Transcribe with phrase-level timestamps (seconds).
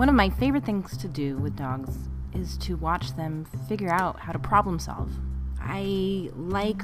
[0.00, 1.94] One of my favorite things to do with dogs
[2.32, 5.12] is to watch them figure out how to problem solve.
[5.60, 6.80] I like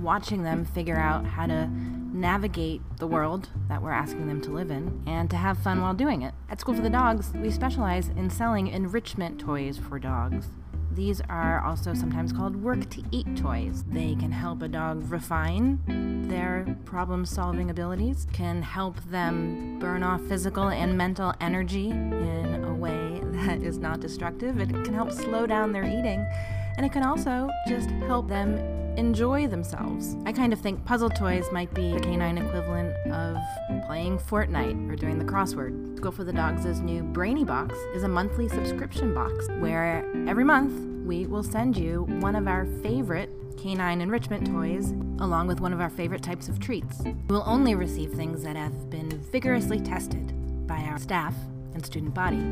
[0.00, 4.72] watching them figure out how to navigate the world that we're asking them to live
[4.72, 6.34] in and to have fun while doing it.
[6.50, 10.48] At School for the Dogs, we specialize in selling enrichment toys for dogs.
[10.90, 13.84] These are also sometimes called work to eat toys.
[13.86, 15.78] They can help a dog refine
[16.26, 22.55] their problem solving abilities, can help them burn off physical and mental energy in
[23.46, 24.60] that is not destructive.
[24.60, 26.26] It can help slow down their eating,
[26.76, 28.58] and it can also just help them
[28.96, 30.16] enjoy themselves.
[30.24, 33.36] I kind of think puzzle toys might be the canine equivalent of
[33.86, 35.96] playing Fortnite or doing the crossword.
[35.98, 40.72] School for the Dogs' new Brainy Box is a monthly subscription box where every month
[41.06, 45.80] we will send you one of our favorite canine enrichment toys along with one of
[45.80, 47.04] our favorite types of treats.
[47.04, 51.34] You will only receive things that have been vigorously tested by our staff
[51.76, 52.42] and student body.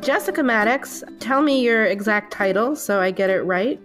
[0.05, 3.81] Jessica Maddox, tell me your exact title so I get it right.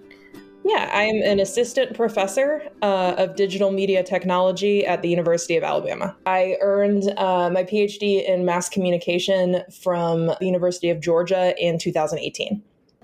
[0.66, 6.16] Yeah, I'm an assistant professor uh, of digital media technology at the University of Alabama.
[6.26, 12.62] I earned uh, my PhD in mass communication from the University of Georgia in 2018.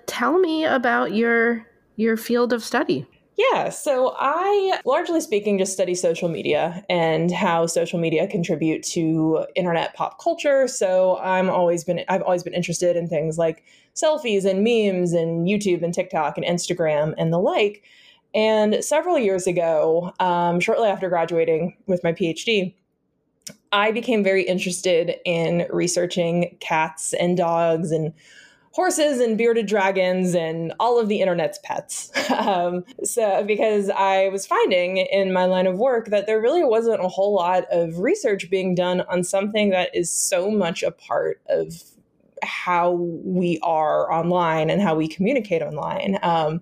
[0.07, 1.65] Tell me about your
[1.95, 3.05] your field of study.
[3.37, 9.45] Yeah, so I largely speaking just study social media and how social media contribute to
[9.55, 10.69] internet pop culture.
[10.69, 15.47] So I'm always been I've always been interested in things like selfies and memes and
[15.47, 17.83] YouTube and TikTok and Instagram and the like.
[18.33, 22.73] And several years ago, um, shortly after graduating with my PhD,
[23.73, 28.13] I became very interested in researching cats and dogs and
[28.75, 32.11] horses and bearded dragons and all of the internet's pets.
[32.31, 36.99] um, so, because I was finding in my line of work that there really wasn't
[36.99, 41.41] a whole lot of research being done on something that is so much a part
[41.47, 41.83] of
[42.43, 46.19] how we are online and how we communicate online.
[46.21, 46.61] Um,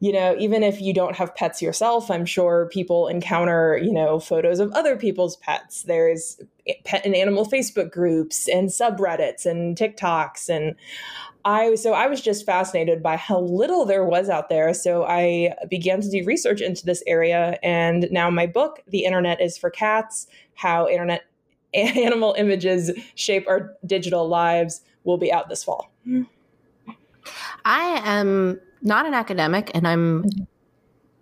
[0.00, 4.18] you know, even if you don't have pets yourself, I'm sure people encounter, you know,
[4.18, 5.82] photos of other people's pets.
[5.82, 6.40] There's
[6.84, 10.74] pet and animal Facebook groups and subreddits and TikToks and
[11.44, 14.72] I so I was just fascinated by how little there was out there.
[14.74, 19.40] So I began to do research into this area and now my book, The Internet
[19.40, 21.24] is for Cats: How Internet
[21.74, 25.90] Animal Images Shape Our Digital Lives will be out this fall.
[26.04, 26.22] Hmm.
[27.64, 30.42] I am not an academic and I'm mm-hmm.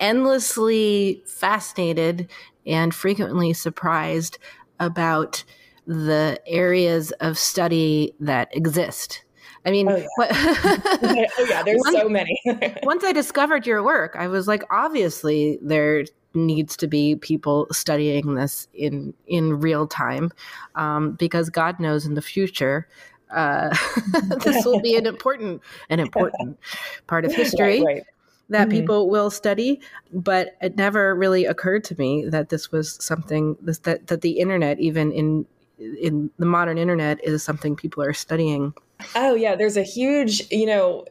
[0.01, 2.31] endlessly fascinated
[2.67, 4.39] and frequently surprised
[4.79, 5.45] about
[5.87, 9.25] the areas of study that exist.
[9.65, 12.41] I mean, oh yeah, what, oh, yeah there's once, so many.
[12.83, 16.05] once I discovered your work, I was like, obviously there
[16.35, 20.31] needs to be people studying this in in real time,
[20.75, 22.87] um, because God knows in the future
[23.31, 23.75] uh,
[24.45, 26.59] this will be an important an important
[27.07, 27.83] part of history.
[27.83, 28.03] Right, right
[28.51, 28.79] that mm-hmm.
[28.79, 29.81] people will study
[30.13, 34.39] but it never really occurred to me that this was something this, that that the
[34.39, 35.47] internet even in
[35.79, 38.73] in the modern internet is something people are studying
[39.15, 41.05] oh yeah there's a huge you know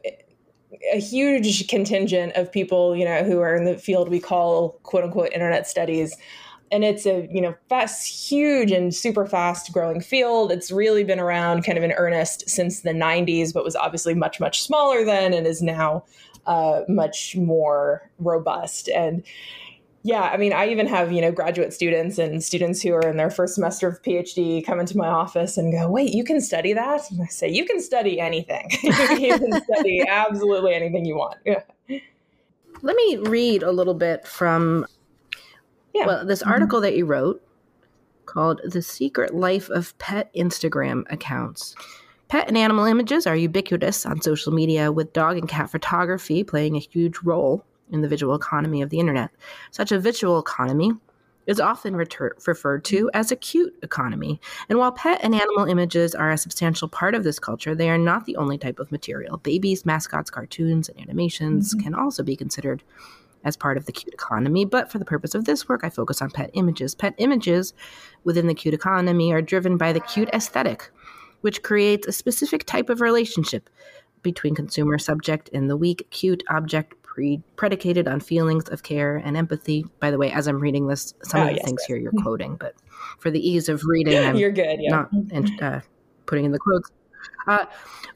[0.92, 5.04] a huge contingent of people you know who are in the field we call quote
[5.04, 6.16] unquote internet studies
[6.70, 11.20] and it's a you know fast huge and super fast growing field it's really been
[11.20, 15.32] around kind of in earnest since the 90s but was obviously much much smaller then
[15.32, 16.04] and is now
[16.48, 18.88] uh, much more robust.
[18.88, 19.22] And
[20.02, 23.18] yeah, I mean, I even have, you know, graduate students and students who are in
[23.18, 26.72] their first semester of PhD come into my office and go, wait, you can study
[26.72, 27.02] that?
[27.10, 28.70] And I say, you can study anything.
[28.82, 31.36] you can study absolutely anything you want.
[31.44, 31.62] Yeah.
[32.82, 34.86] Let me read a little bit from
[35.98, 36.06] yeah.
[36.06, 36.50] well, this mm-hmm.
[36.50, 36.84] article mm-hmm.
[36.84, 37.42] that you wrote
[38.26, 41.74] called The Secret Life of Pet Instagram Accounts.
[42.28, 46.76] Pet and animal images are ubiquitous on social media, with dog and cat photography playing
[46.76, 49.30] a huge role in the visual economy of the internet.
[49.70, 50.92] Such a visual economy
[51.46, 54.38] is often refer- referred to as a cute economy.
[54.68, 57.96] And while pet and animal images are a substantial part of this culture, they are
[57.96, 59.38] not the only type of material.
[59.38, 61.84] Babies, mascots, cartoons, and animations mm-hmm.
[61.84, 62.82] can also be considered
[63.44, 64.64] as part of the cute economy.
[64.64, 66.94] But for the purpose of this work, I focus on pet images.
[66.94, 67.74] Pet images
[68.24, 70.90] within the cute economy are driven by the cute aesthetic,
[71.40, 73.70] which creates a specific type of relationship
[74.22, 79.36] between consumer subject and the weak cute object pre- predicated on feelings of care and
[79.36, 79.84] empathy.
[80.00, 81.86] By the way, as I'm reading this, some oh, of the yes, things yes.
[81.86, 82.74] here you're quoting, but
[83.18, 84.78] for the ease of reading, I'm you're good.
[84.80, 85.06] Yeah.
[85.30, 85.80] Not uh,
[86.26, 86.90] putting in the quotes.
[87.46, 87.64] Uh,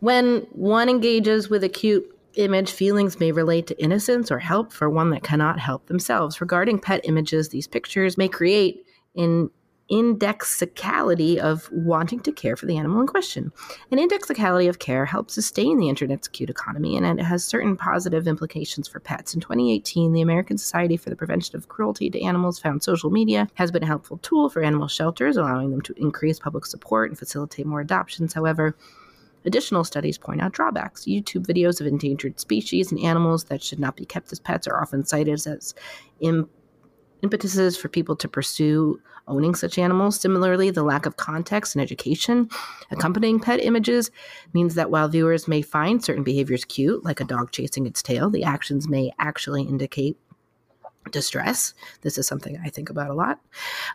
[0.01, 4.89] when one engages with a cute image, feelings may relate to innocence or help for
[4.89, 6.41] one that cannot help themselves.
[6.41, 8.85] Regarding pet images, these pictures may create
[9.17, 9.51] an
[9.89, 13.53] indexicality of wanting to care for the animal in question.
[13.91, 18.27] An indexicality of care helps sustain the internet's cute economy, and it has certain positive
[18.27, 19.35] implications for pets.
[19.35, 23.49] In 2018, the American Society for the Prevention of Cruelty to Animals found social media
[23.55, 27.19] has been a helpful tool for animal shelters, allowing them to increase public support and
[27.19, 28.33] facilitate more adoptions.
[28.33, 28.75] However,
[29.45, 31.05] Additional studies point out drawbacks.
[31.05, 34.81] YouTube videos of endangered species and animals that should not be kept as pets are
[34.81, 35.75] often cited as
[37.23, 40.19] impetuses for people to pursue owning such animals.
[40.19, 42.49] Similarly, the lack of context and education
[42.91, 44.11] accompanying pet images
[44.53, 48.31] means that while viewers may find certain behaviors cute, like a dog chasing its tail,
[48.31, 50.17] the actions may actually indicate
[51.11, 51.75] distress.
[52.03, 53.41] This is something I think about a lot.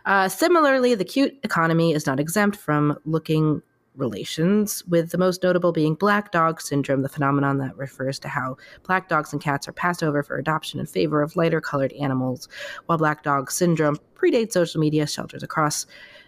[0.04, 3.62] Uh, similarly, the cute economy is not exempt from looking
[3.98, 8.56] relations, with the most notable being black dog syndrome, the phenomenon that refers to how
[8.84, 12.48] black dogs and cats are passed over for adoption in favor of lighter colored animals,
[12.86, 15.86] while black dog syndrome predates social media shelters across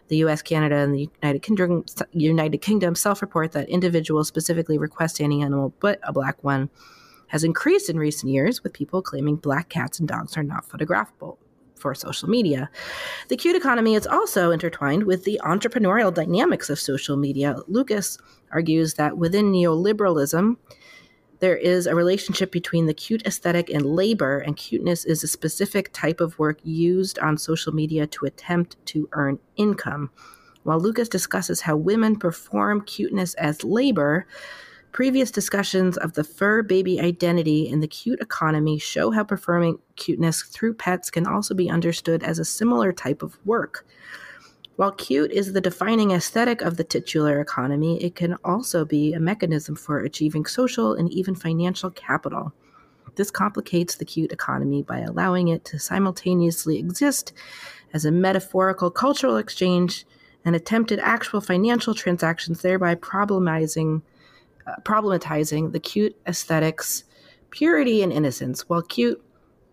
[0.09, 5.21] the US, Canada, and the United Kingdom, United Kingdom self report that individuals specifically request
[5.21, 6.69] any animal but a black one
[7.29, 11.39] has increased in recent years, with people claiming black cats and dogs are not photographable
[11.81, 12.71] for social media.
[13.29, 17.57] The cute economy is also intertwined with the entrepreneurial dynamics of social media.
[17.69, 18.19] Lucas
[18.53, 20.57] argues that within neoliberalism,
[21.41, 25.91] there is a relationship between the cute aesthetic and labor, and cuteness is a specific
[25.93, 30.11] type of work used on social media to attempt to earn income.
[30.63, 34.27] While Lucas discusses how women perform cuteness as labor,
[34.93, 40.43] Previous discussions of the fur baby identity in the cute economy show how performing cuteness
[40.43, 43.87] through pets can also be understood as a similar type of work.
[44.75, 49.21] While cute is the defining aesthetic of the titular economy, it can also be a
[49.21, 52.53] mechanism for achieving social and even financial capital.
[53.15, 57.33] This complicates the cute economy by allowing it to simultaneously exist
[57.93, 60.05] as a metaphorical cultural exchange
[60.45, 64.03] and attempted actual financial transactions, thereby problematizing uh,
[64.83, 67.05] problematizing the cute aesthetics,
[67.51, 68.69] purity, and innocence.
[68.69, 69.23] While cute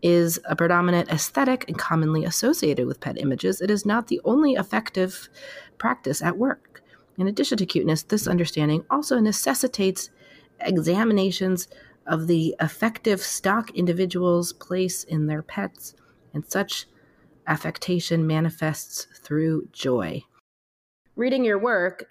[0.02, 4.54] is a predominant aesthetic and commonly associated with pet images, it is not the only
[4.54, 5.30] effective
[5.78, 6.84] practice at work.
[7.18, 10.10] In addition to cuteness, this understanding also necessitates
[10.60, 11.68] examinations
[12.06, 15.94] of the affective stock individuals place in their pets,
[16.34, 16.86] and such
[17.48, 20.22] affectation manifests through joy.
[21.16, 22.06] Reading your work,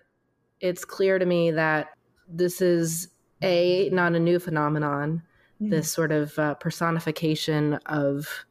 [0.61, 1.96] it's clear to me that
[2.29, 3.09] this is
[3.43, 5.23] a not a new phenomenon
[5.61, 5.71] mm-hmm.
[5.71, 8.47] this sort of uh, personification of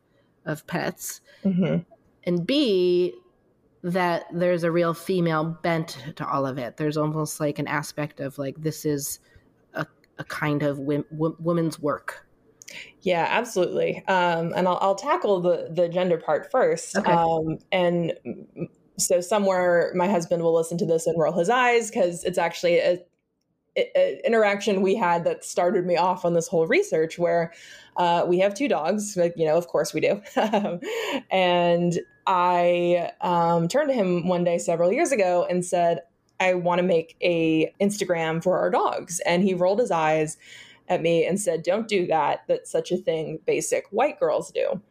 [0.46, 1.78] of pets mm-hmm.
[2.24, 3.14] and b
[3.84, 8.20] that there's a real female bent to all of it there's almost like an aspect
[8.20, 9.20] of like this is
[9.74, 9.86] a,
[10.18, 12.28] a kind of w- w- women's work
[13.02, 17.12] yeah absolutely um, and I'll, I'll, tackle the the gender part first okay.
[17.12, 18.14] um, and
[18.98, 22.80] so somewhere my husband will listen to this and roll his eyes because it's actually
[22.80, 23.00] a
[23.76, 27.54] interaction we had that started me off on this whole research where
[27.98, 30.22] uh, we have two dogs like you know of course we do.
[31.32, 36.02] And i um, turned to him one day several years ago and said
[36.40, 39.20] i want to make a instagram for our dogs.
[39.26, 40.38] And he rolled his eyes
[40.88, 42.44] at me and said don't do that.
[42.48, 44.82] That's such a thing basic white girls do.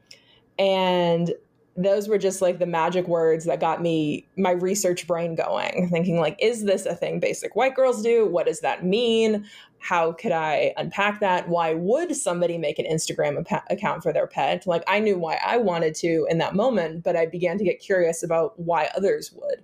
[0.58, 1.32] And
[1.76, 6.20] those were just like the magic words that got me my research brain going thinking
[6.20, 9.44] like is this a thing basic white girls do what does that mean
[9.78, 14.66] how could i unpack that why would somebody make an instagram account for their pet
[14.66, 17.80] like i knew why i wanted to in that moment but i began to get
[17.80, 19.62] curious about why others would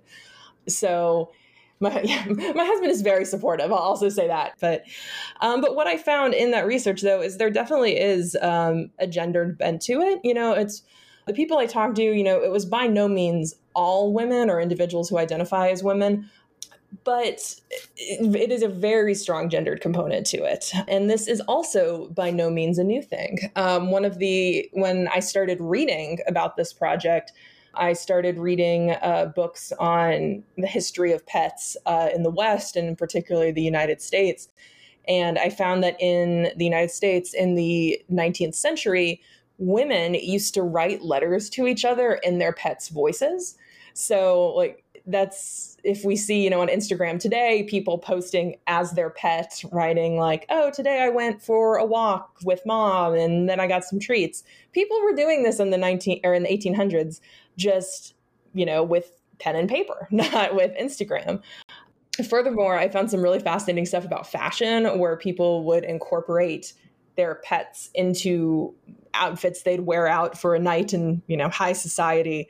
[0.67, 1.31] so
[1.79, 3.71] my, yeah, my husband is very supportive.
[3.71, 4.53] I'll also say that.
[4.61, 4.83] But
[5.41, 9.07] um, but what I found in that research though is there definitely is um, a
[9.07, 10.19] gendered bent to it.
[10.23, 10.83] You know, it's
[11.27, 14.59] the people I talked to, you know, it was by no means all women or
[14.59, 16.29] individuals who identify as women,
[17.03, 17.55] but
[17.95, 20.71] it is a very strong gendered component to it.
[20.87, 23.51] And this is also by no means a new thing.
[23.55, 27.31] Um, one of the, when I started reading about this project,
[27.73, 32.97] I started reading uh, books on the history of pets uh, in the West and
[32.97, 34.49] particularly the United States.
[35.07, 39.21] And I found that in the United States in the 19th century,
[39.61, 43.55] women used to write letters to each other in their pets' voices.
[43.93, 49.09] So, like, that's if we see, you know, on Instagram today, people posting as their
[49.09, 53.67] pet, writing like, oh, today I went for a walk with mom and then I
[53.67, 54.43] got some treats.
[54.73, 57.19] People were doing this in the 19 or in the 1800s,
[57.57, 58.15] just,
[58.53, 61.41] you know, with pen and paper, not with Instagram.
[62.29, 66.73] Furthermore, I found some really fascinating stuff about fashion where people would incorporate
[67.15, 68.73] their pets into
[69.13, 72.49] outfits they'd wear out for a night in, you know, high society.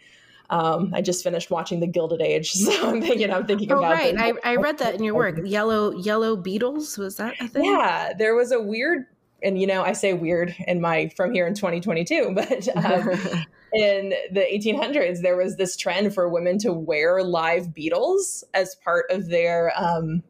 [0.50, 3.94] Um, I just finished watching The Gilded Age, so I'm thinking I'm thinking oh, about.
[3.94, 5.40] right, I, I read that in your work.
[5.46, 7.66] Yellow Yellow Beetles was that a thing?
[7.66, 9.06] Yeah, there was a weird,
[9.42, 13.10] and you know, I say weird in my from here in 2022, but um,
[13.74, 19.06] in the 1800s, there was this trend for women to wear live beetles as part
[19.10, 20.22] of their um,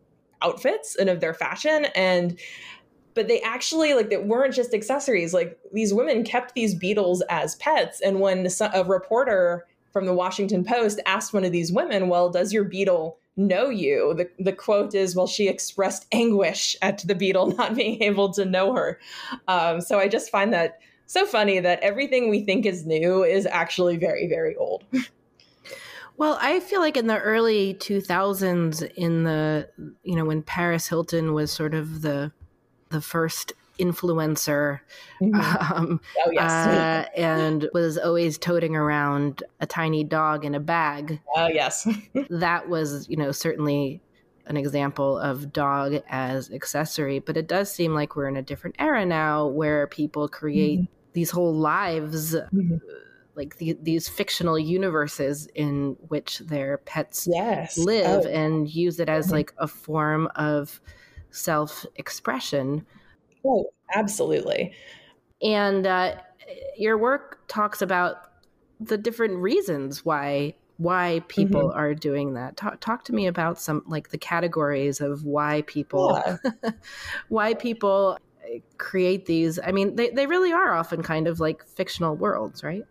[0.44, 2.40] outfits and of their fashion, and
[3.14, 5.34] but they actually like that weren't just accessories.
[5.34, 10.64] Like these women kept these beetles as pets, and when a reporter from the Washington
[10.64, 14.14] Post asked one of these women, Well, does your beetle know you?
[14.16, 18.46] The, the quote is, Well, she expressed anguish at the beetle not being able to
[18.46, 19.00] know her.
[19.48, 23.46] Um, so I just find that so funny that everything we think is new is
[23.46, 24.84] actually very, very old.
[26.18, 29.68] Well, I feel like in the early 2000s, in the,
[30.04, 32.32] you know, when Paris Hilton was sort of the,
[32.92, 34.80] the first influencer
[35.20, 35.74] mm-hmm.
[35.74, 36.52] um, oh, yes.
[36.52, 41.20] uh, and was always toting around a tiny dog in a bag.
[41.36, 41.88] Oh, uh, yes.
[42.30, 44.02] that was, you know, certainly
[44.46, 48.76] an example of dog as accessory, but it does seem like we're in a different
[48.80, 50.94] era now where people create mm-hmm.
[51.14, 52.36] these whole lives.
[52.36, 52.78] Mm-hmm.
[53.34, 57.78] Like the, these fictional universes in which their pets yes.
[57.78, 58.30] live oh.
[58.30, 59.36] and use it as mm-hmm.
[59.36, 60.82] like a form of
[61.32, 62.86] self expression.
[63.46, 64.74] Oh, absolutely.
[65.42, 66.16] And uh,
[66.78, 68.18] your work talks about
[68.80, 71.78] the different reasons why why people mm-hmm.
[71.78, 72.58] are doing that.
[72.58, 76.72] Talk, talk to me about some like the categories of why people yeah.
[77.30, 79.60] why people uh, create these.
[79.64, 82.84] I mean, they they really are often kind of like fictional worlds, right?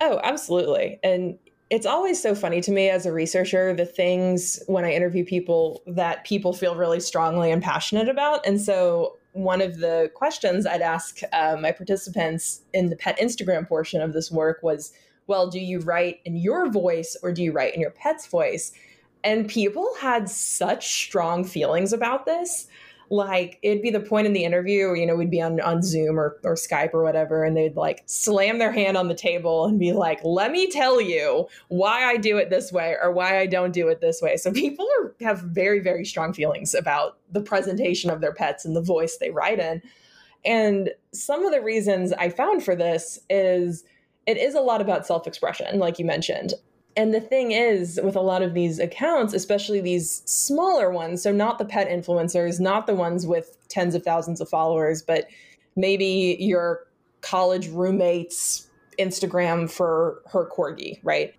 [0.00, 0.98] Oh, absolutely.
[1.04, 1.38] And
[1.70, 5.82] it's always so funny to me as a researcher the things when I interview people
[5.86, 8.44] that people feel really strongly and passionate about.
[8.44, 13.68] And so one of the questions I'd ask uh, my participants in the pet Instagram
[13.68, 14.92] portion of this work was,
[15.28, 18.72] well, do you write in your voice or do you write in your pet's voice?
[19.22, 22.66] And people had such strong feelings about this
[23.10, 26.18] like it'd be the point in the interview, you know, we'd be on, on Zoom
[26.18, 29.80] or, or Skype or whatever, and they'd like slam their hand on the table and
[29.80, 33.46] be like, let me tell you why I do it this way or why I
[33.46, 34.36] don't do it this way.
[34.36, 38.76] So people are, have very, very strong feelings about the presentation of their pets and
[38.76, 39.82] the voice they write in.
[40.44, 43.84] And some of the reasons I found for this is
[44.26, 46.54] it is a lot about self expression, like you mentioned.
[46.96, 51.32] And the thing is, with a lot of these accounts, especially these smaller ones, so
[51.32, 55.26] not the pet influencers, not the ones with tens of thousands of followers, but
[55.76, 56.86] maybe your
[57.20, 58.68] college roommate's
[58.98, 61.34] Instagram for her corgi, right?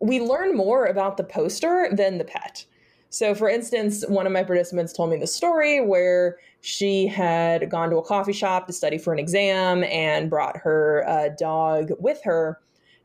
[0.00, 2.66] We learn more about the poster than the pet.
[3.08, 7.90] So, for instance, one of my participants told me the story where she had gone
[7.90, 12.20] to a coffee shop to study for an exam and brought her uh, dog with
[12.24, 12.60] her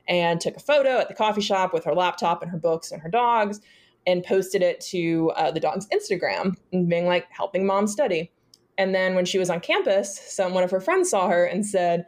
[0.07, 3.01] and took a photo at the coffee shop with her laptop and her books and
[3.01, 3.61] her dogs
[4.07, 8.31] and posted it to uh, the dog's Instagram, and being like, helping mom study.
[8.77, 11.65] And then when she was on campus, some one of her friends saw her and
[11.65, 12.05] said,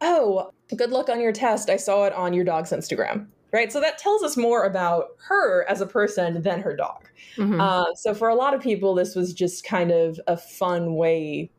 [0.00, 1.68] "Oh, good luck on your test.
[1.68, 3.70] I saw it on your dog's Instagram." Right.
[3.72, 7.08] So that tells us more about her as a person than her dog.
[7.36, 7.60] Mm-hmm.
[7.60, 11.50] Uh, so for a lot of people, this was just kind of a fun way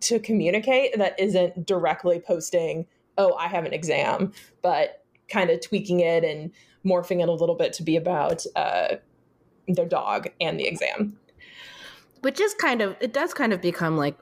[0.00, 2.86] to communicate that isn't directly posting,
[3.16, 5.01] "Oh, I have an exam," but
[5.32, 6.50] kind of tweaking it and
[6.84, 8.96] morphing it a little bit to be about uh,
[9.68, 11.18] their dog and the exam.
[12.20, 14.16] Which is kind of it does kind of become like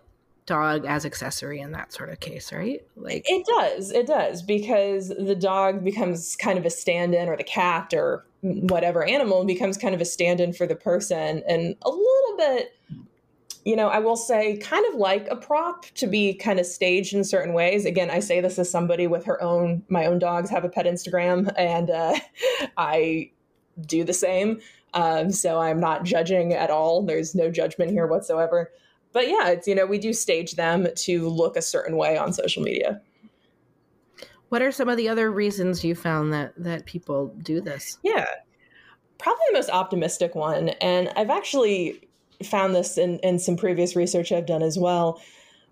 [0.47, 2.83] dog as accessory in that sort of case, right?
[2.97, 7.45] Like it does, it does because the dog becomes kind of a stand-in, or the
[7.45, 12.37] cat, or whatever animal becomes kind of a stand-in for the person, and a little
[12.37, 12.75] bit
[13.71, 17.15] you know, I will say kind of like a prop to be kind of staged
[17.15, 17.85] in certain ways.
[17.85, 20.87] Again, I say this as somebody with her own, my own dogs have a pet
[20.87, 22.19] Instagram, and uh,
[22.77, 23.31] I
[23.87, 24.59] do the same.
[24.93, 27.03] Um, so I'm not judging at all.
[27.03, 28.73] There's no judgment here whatsoever.
[29.13, 32.33] But yeah, it's, you know, we do stage them to look a certain way on
[32.33, 33.01] social media.
[34.49, 37.99] What are some of the other reasons you found that that people do this?
[38.03, 38.27] Yeah.
[39.19, 42.10] Probably the most optimistic one, and I've actually
[42.45, 45.21] found this in, in some previous research I've done as well.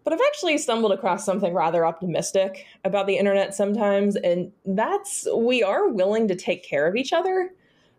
[0.05, 5.63] But I've actually stumbled across something rather optimistic about the internet sometimes, and that's we
[5.63, 7.51] are willing to take care of each other.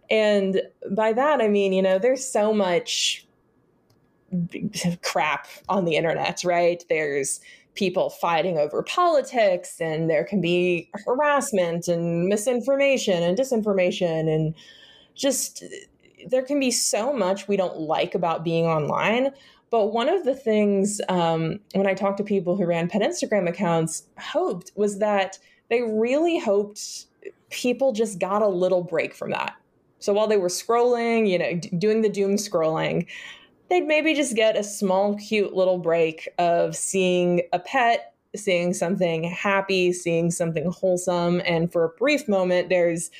[0.09, 3.27] And by that, I mean, you know, there's so much
[5.03, 6.83] crap on the internet, right?
[6.89, 7.41] There's
[7.75, 14.55] people fighting over politics, and there can be harassment and misinformation and disinformation, and
[15.13, 15.63] just
[16.27, 19.31] there can be so much we don't like about being online.
[19.71, 23.47] But one of the things um, when I talked to people who ran pet Instagram
[23.47, 25.37] accounts, hoped was that
[25.69, 27.05] they really hoped
[27.49, 29.55] people just got a little break from that.
[29.99, 33.05] So while they were scrolling, you know, d- doing the doom scrolling,
[33.69, 39.23] they'd maybe just get a small, cute little break of seeing a pet, seeing something
[39.25, 41.41] happy, seeing something wholesome.
[41.45, 43.11] And for a brief moment, there's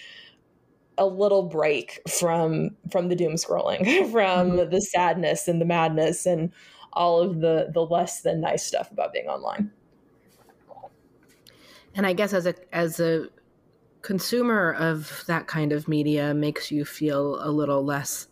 [1.00, 3.80] a little break from from the doom scrolling,
[4.12, 4.70] from mm-hmm.
[4.70, 6.52] the sadness and the madness and
[6.94, 9.72] all of the the less than nice stuff about being online.
[11.96, 13.30] And I guess as a as a
[14.02, 18.28] consumer of that kind of media makes you feel a little less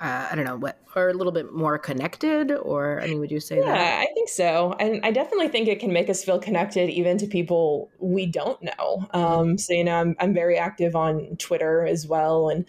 [0.00, 3.30] uh, I don't know what, or a little bit more connected, or I mean, would
[3.30, 3.76] you say yeah, that?
[3.76, 4.74] Yeah, I think so.
[4.80, 8.60] And I definitely think it can make us feel connected even to people we don't
[8.62, 9.06] know.
[9.12, 12.48] Um, so, you know, I'm, I'm very active on Twitter as well.
[12.48, 12.66] And,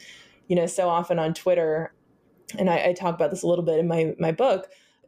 [0.48, 1.94] you know, so often on Twitter,
[2.60, 4.68] and I, I talk about this a little bit in my, my book,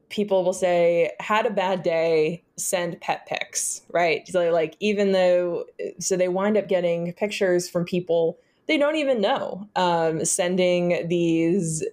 [0.10, 4.28] people will say, had a bad day, send pet pics, right?
[4.28, 5.66] So, like, even though,
[6.00, 11.84] so they wind up getting pictures from people they don't even know, um, sending these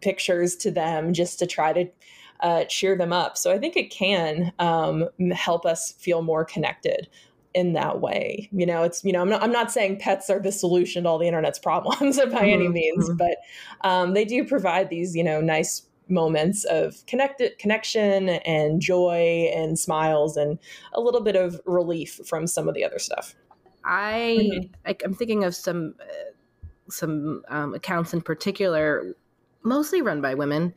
[0.00, 1.86] pictures to them just to try to
[2.40, 3.38] uh, cheer them up.
[3.38, 7.08] So I think it can um, help us feel more connected
[7.54, 8.48] in that way.
[8.52, 11.08] You know, it's you know I'm not I'm not saying pets are the solution to
[11.08, 12.36] all the internet's problems by mm-hmm.
[12.44, 13.16] any means, mm-hmm.
[13.16, 13.36] but
[13.88, 19.78] um, they do provide these you know nice moments of connected connection and joy and
[19.78, 20.58] smiles and
[20.92, 23.34] a little bit of relief from some of the other stuff.
[23.84, 24.74] I, mm-hmm.
[24.86, 26.32] I am thinking of some uh,
[26.90, 29.14] some um, accounts in particular
[29.62, 30.74] mostly run by women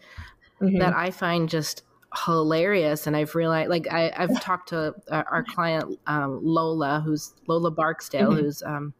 [0.61, 0.77] mm-hmm.
[0.79, 1.83] that I find just
[2.25, 3.07] hilarious.
[3.07, 7.71] And I've realized, like, I, have talked to our, our client um, Lola, who's Lola
[7.71, 8.39] Barksdale, mm-hmm.
[8.39, 8.93] who's um,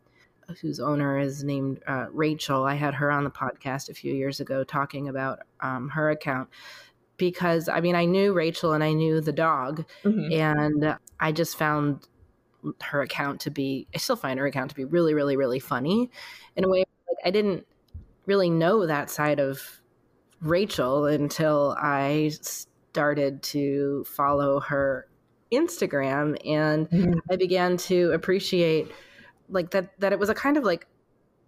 [0.62, 2.64] whose owner is named uh, Rachel.
[2.64, 6.50] I had her on the podcast a few years ago talking about um, her account
[7.18, 10.32] because I mean I knew Rachel and I knew the dog, mm-hmm.
[10.32, 12.08] and I just found
[12.82, 16.10] her account to be I still find her account to be really really really funny
[16.56, 17.66] in a way like I didn't
[18.26, 19.82] really know that side of
[20.42, 25.08] Rachel until I started to follow her
[25.52, 27.20] Instagram and mm-hmm.
[27.30, 28.92] I began to appreciate
[29.50, 30.88] like that that it was a kind of like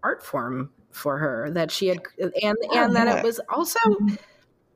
[0.03, 1.99] art form for her that she had
[2.41, 4.15] and and that it was also mm-hmm.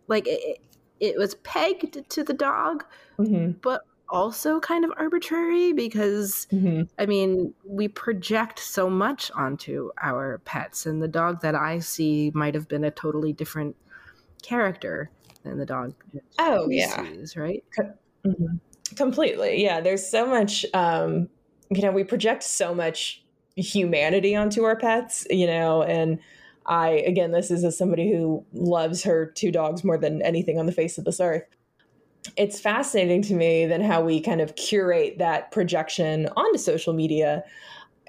[0.07, 0.59] like it,
[0.99, 2.85] it was pegged to the dog
[3.19, 3.51] mm-hmm.
[3.61, 3.81] but
[4.11, 6.83] also kind of arbitrary because mm-hmm.
[6.99, 12.31] I mean, we project so much onto our pets, and the dog that I see
[12.35, 13.75] might have been a totally different
[14.43, 15.09] character
[15.43, 15.95] than the dog.
[16.37, 17.63] Oh yeah, sees, right?
[18.25, 18.57] Mm-hmm.
[18.95, 19.63] Completely.
[19.63, 20.65] Yeah, there's so much.
[20.73, 21.29] Um,
[21.69, 23.23] you know, we project so much
[23.55, 25.25] humanity onto our pets.
[25.29, 26.19] You know, and
[26.65, 30.65] I again, this is as somebody who loves her two dogs more than anything on
[30.65, 31.45] the face of this earth
[32.37, 37.43] it's fascinating to me then how we kind of curate that projection onto social media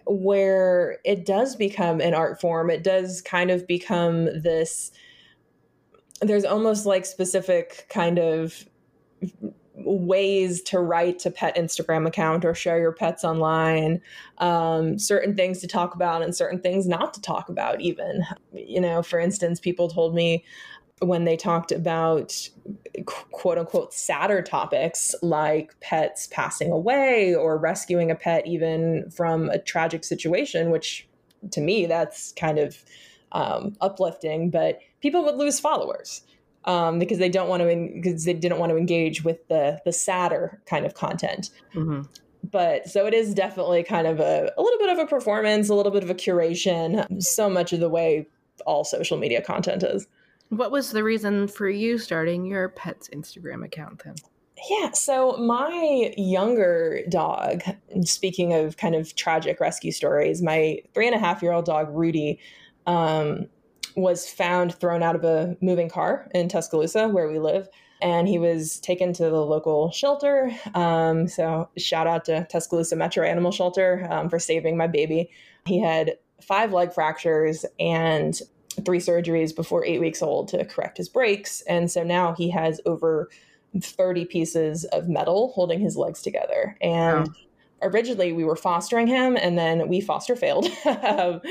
[0.06, 2.70] where it does become an art form.
[2.70, 4.90] It does kind of become this
[6.20, 8.64] there's almost like specific kind of
[9.74, 14.00] ways to write to pet instagram account or share your pets online
[14.38, 18.22] um, certain things to talk about and certain things not to talk about even.
[18.52, 20.44] You know for instance people told me
[21.02, 22.48] when they talked about
[23.06, 29.58] quote unquote sadder topics like pets passing away or rescuing a pet even from a
[29.58, 31.08] tragic situation, which
[31.50, 32.84] to me that's kind of
[33.32, 36.22] um, uplifting, but people would lose followers.
[36.64, 39.92] Um, because they don't want to because they didn't want to engage with the the
[39.92, 41.50] sadder kind of content.
[41.74, 42.02] Mm-hmm.
[42.48, 45.74] But so it is definitely kind of a, a little bit of a performance, a
[45.74, 47.20] little bit of a curation.
[47.20, 48.28] So much of the way
[48.64, 50.06] all social media content is.
[50.52, 54.16] What was the reason for you starting your pet's Instagram account then?
[54.68, 57.62] Yeah, so my younger dog,
[58.02, 61.88] speaking of kind of tragic rescue stories, my three and a half year old dog,
[61.90, 62.38] Rudy,
[62.86, 63.46] um,
[63.96, 67.66] was found thrown out of a moving car in Tuscaloosa, where we live.
[68.02, 70.50] and he was taken to the local shelter.
[70.74, 75.30] Um, so shout out to Tuscaloosa Metro Animal Shelter um, for saving my baby.
[75.64, 78.38] He had five leg fractures and
[78.84, 82.80] three surgeries before eight weeks old to correct his breaks, and so now he has
[82.86, 83.30] over
[83.80, 86.76] 30 pieces of metal holding his legs together.
[86.82, 87.34] And wow.
[87.82, 90.68] originally we were fostering him and then we foster failed.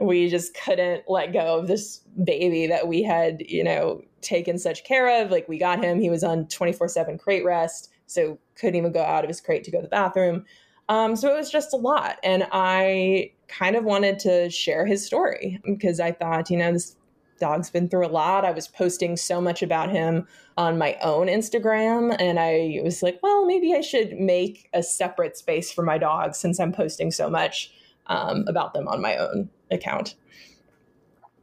[0.00, 4.84] We just couldn't let go of this baby that we had you know taken such
[4.84, 5.30] care of.
[5.30, 6.00] Like we got him.
[6.00, 9.70] He was on 24-7 crate rest so couldn't even go out of his crate to
[9.70, 10.44] go to the bathroom.
[10.88, 12.18] Um, so it was just a lot.
[12.24, 16.96] And i kind of wanted to share his story because i thought you know this
[17.40, 18.44] dog's been through a lot.
[18.44, 22.14] I was posting so much about him on my own Instagram.
[22.20, 26.36] And I was like, well, maybe I should make a separate space for my dog
[26.36, 27.72] since I'm posting so much
[28.06, 30.14] um, about them on my own account.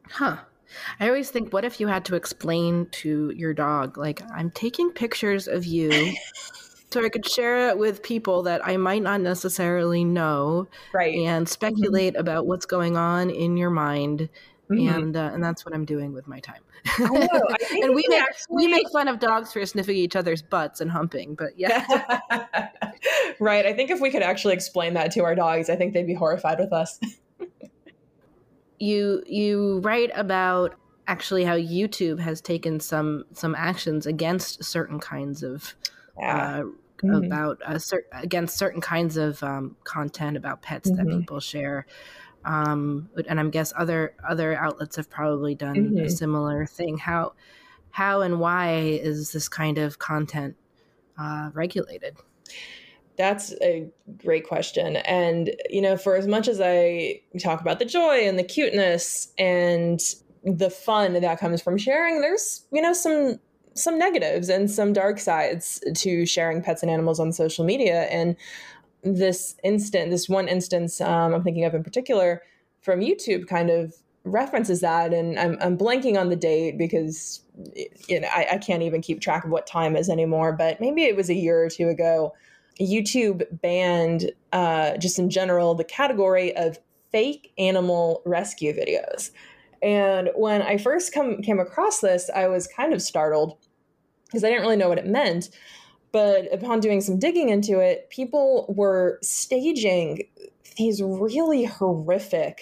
[0.09, 0.37] Huh.
[0.99, 4.91] I always think, what if you had to explain to your dog, like, I'm taking
[4.91, 6.13] pictures of you
[6.89, 11.15] so I could share it with people that I might not necessarily know, right?
[11.15, 11.51] And mm-hmm.
[11.51, 12.21] speculate mm-hmm.
[12.21, 14.29] about what's going on in your mind
[14.69, 14.95] Mm-hmm.
[14.95, 16.61] and uh, and that's what I'm doing with my time.
[16.99, 17.07] Know,
[17.71, 18.55] and we make actually...
[18.55, 21.85] we make fun of dogs for sniffing each other's butts and humping, but yeah,
[23.39, 23.65] right.
[23.65, 26.13] I think if we could actually explain that to our dogs, I think they'd be
[26.13, 26.99] horrified with us.
[28.77, 30.75] you you write about
[31.07, 35.75] actually how YouTube has taken some some actions against certain kinds of.
[36.19, 36.35] Yeah.
[36.35, 36.63] Uh,
[37.03, 37.25] mm-hmm.
[37.25, 41.09] About uh, cer- against certain kinds of um, content about pets mm-hmm.
[41.09, 41.85] that people share
[42.47, 46.05] um, and I'm guess other other outlets have probably done mm-hmm.
[46.05, 46.97] a similar thing.
[46.97, 47.33] How
[47.91, 50.55] how and why is this kind of content
[51.19, 52.15] uh, regulated?
[53.17, 53.89] That's a
[54.23, 54.97] great question.
[54.97, 59.33] And, you know, for as much as I talk about the joy and the cuteness
[59.39, 59.99] and
[60.43, 63.39] the fun that comes from sharing, there's, you know, some
[63.77, 68.03] some negatives and some dark sides to sharing pets and animals on social media.
[68.03, 68.35] And
[69.03, 72.41] this instant, this one instance um, I'm thinking of in particular
[72.81, 75.13] from YouTube kind of references that.
[75.13, 77.41] And I'm, I'm blanking on the date because
[78.07, 81.03] you know, I, I can't even keep track of what time is anymore, but maybe
[81.03, 82.33] it was a year or two ago.
[82.79, 86.77] YouTube banned, uh, just in general, the category of
[87.11, 89.31] fake animal rescue videos.
[89.81, 93.57] And when I first come came across this, I was kind of startled
[94.27, 95.49] because I didn't really know what it meant.
[96.11, 100.23] But upon doing some digging into it, people were staging
[100.77, 102.61] these really horrific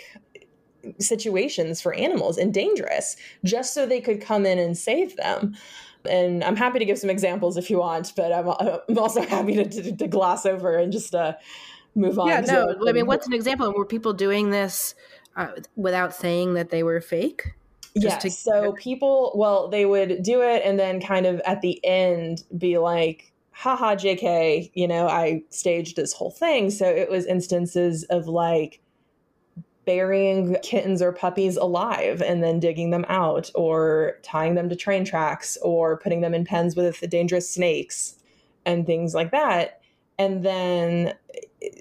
[0.99, 5.55] situations for animals and dangerous just so they could come in and save them.
[6.09, 8.47] And I'm happy to give some examples if you want, but I'm,
[8.89, 11.33] I'm also happy to, to, to, gloss over and just uh,
[11.95, 12.27] move on.
[12.27, 13.71] Yeah, no, I mean, what's an example?
[13.73, 14.93] Were people doing this
[15.35, 17.53] uh, without saying that they were fake?
[17.95, 18.21] Yes.
[18.23, 22.43] To- so people, well, they would do it and then kind of at the end
[22.57, 26.69] be like, haha, JK, you know, I staged this whole thing.
[26.69, 28.81] So it was instances of like
[29.85, 35.05] burying kittens or puppies alive and then digging them out, or tying them to train
[35.05, 38.15] tracks, or putting them in pens with dangerous snakes
[38.65, 39.81] and things like that.
[40.17, 41.13] And then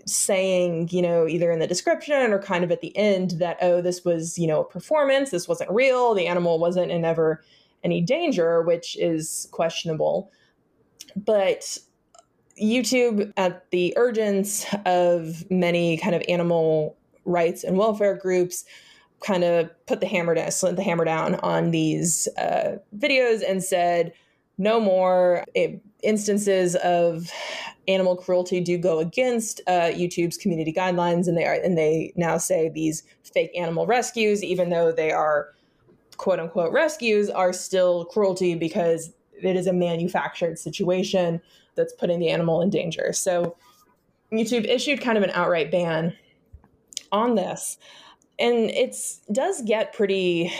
[0.06, 3.80] saying, you know, either in the description or kind of at the end that, oh,
[3.80, 7.42] this was, you know, a performance, this wasn't real, the animal wasn't in ever
[7.82, 10.30] any danger, which is questionable.
[11.16, 11.78] But
[12.60, 18.64] YouTube, at the urgence of many kind of animal rights and welfare groups,
[19.20, 23.62] kind of put the hammer down, slammed the hammer down on these uh, videos and
[23.62, 24.12] said,
[24.58, 27.30] no more it, instances of
[27.88, 32.38] animal cruelty do go against uh, YouTube's community guidelines, and they are, and they now
[32.38, 35.48] say these fake animal rescues, even though they are
[36.16, 39.12] quote unquote rescues, are still cruelty because
[39.42, 41.40] it is a manufactured situation
[41.74, 43.12] that's putting the animal in danger.
[43.12, 43.56] So
[44.32, 46.14] YouTube issued kind of an outright ban
[47.12, 47.78] on this.
[48.38, 50.52] And it's does get pretty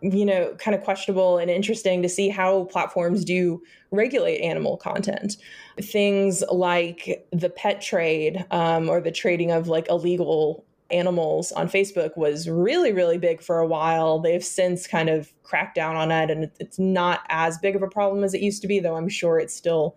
[0.00, 5.36] you know, kind of questionable and interesting to see how platforms do regulate animal content.
[5.80, 12.16] Things like the pet trade um, or the trading of like illegal animals on Facebook
[12.16, 14.18] was really, really big for a while.
[14.18, 17.88] They've since kind of cracked down on it, and it's not as big of a
[17.88, 19.96] problem as it used to be, though I'm sure it still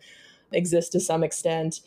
[0.52, 1.82] exists to some extent.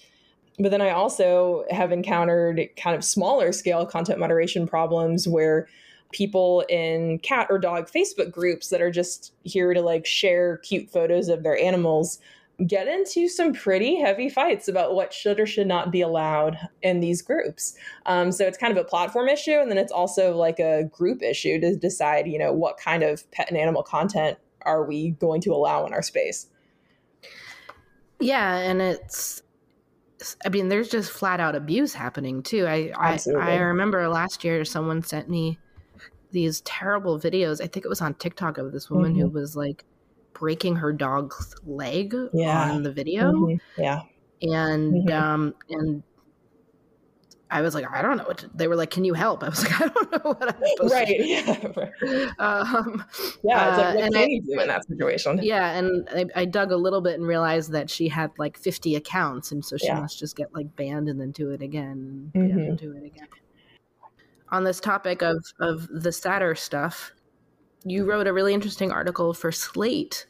[0.59, 5.69] But then I also have encountered kind of smaller scale content moderation problems where
[6.15, 10.89] people in cat or dog Facebook groups that are just here to like share cute
[10.89, 12.19] photos of their animals
[12.67, 17.01] get into some pretty heavy fights about what should or should not be allowed in
[17.01, 17.77] these groups.
[18.07, 21.21] Um, so it's kind of a platform issue, and then it's also like a group
[21.23, 25.41] issue to decide, you know, what kind of pet and animal content are we going
[25.43, 26.47] to allow in our space.
[28.21, 29.43] Yeah, and it's
[30.47, 32.67] I mean, there's just flat out abuse happening too.
[32.67, 35.59] I I, I, remember last year someone sent me
[36.35, 37.63] these terrible videos.
[37.63, 39.23] I think it was on TikTok of this woman mm-hmm.
[39.23, 39.85] who was like
[40.35, 42.71] breaking her dog's leg yeah.
[42.71, 43.33] on the video.
[43.33, 43.81] Mm-hmm.
[43.83, 44.03] Yeah.
[44.43, 45.13] And mm-hmm.
[45.13, 46.03] um and
[47.51, 49.45] I was like, I don't know what to, they were like, can you help?
[49.45, 51.07] I was like, I don't know what I'm supposed right.
[51.07, 51.25] to do.
[52.03, 52.33] Yeah.
[52.41, 53.05] Um,
[53.45, 53.69] yeah.
[53.69, 55.41] It's like, what uh, can I, you do in that situation?
[55.43, 55.79] Yeah.
[55.79, 59.53] And I, I, dug a little bit and realized that she had like 50 accounts.
[59.53, 60.01] And so she yeah.
[60.01, 62.75] must just get like banned and then do it again and mm-hmm.
[62.75, 63.29] do it again.
[64.55, 67.13] On this topic of, of the sadder stuff,
[67.85, 70.27] you wrote a really interesting article for Slate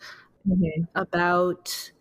[0.48, 0.84] mm-hmm.
[0.94, 1.92] about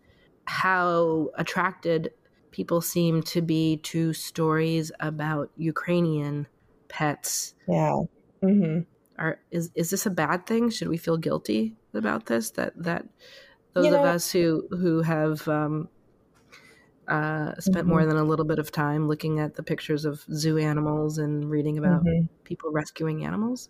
[0.45, 2.11] how attracted
[2.51, 6.47] people seem to be to stories about Ukrainian
[6.87, 7.55] pets.
[7.67, 8.03] Yeah.
[8.41, 8.83] Mm-hmm.
[9.19, 10.69] Are is is this a bad thing?
[10.69, 12.51] Should we feel guilty about this?
[12.51, 13.05] That that
[13.73, 15.89] those you know, of us who who have um,
[17.07, 17.89] uh, spent mm-hmm.
[17.89, 21.49] more than a little bit of time looking at the pictures of zoo animals and
[21.49, 22.25] reading about mm-hmm.
[22.43, 23.69] people rescuing animals.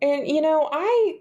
[0.00, 1.20] And you know, I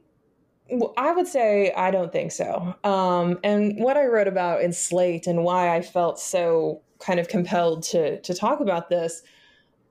[0.98, 2.76] I would say I don't think so.
[2.84, 7.28] Um, and what I wrote about in Slate and why I felt so kind of
[7.28, 9.22] compelled to to talk about this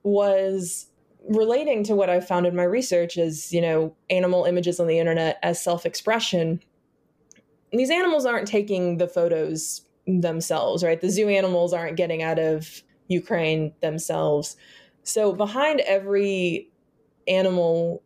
[0.03, 0.87] was
[1.29, 4.99] relating to what I found in my research is, you know animal images on the
[4.99, 6.61] internet as self-expression.
[7.71, 10.99] These animals aren't taking the photos themselves, right?
[10.99, 14.55] The zoo animals aren't getting out of Ukraine themselves.
[15.03, 16.69] So behind every
[17.27, 18.03] animal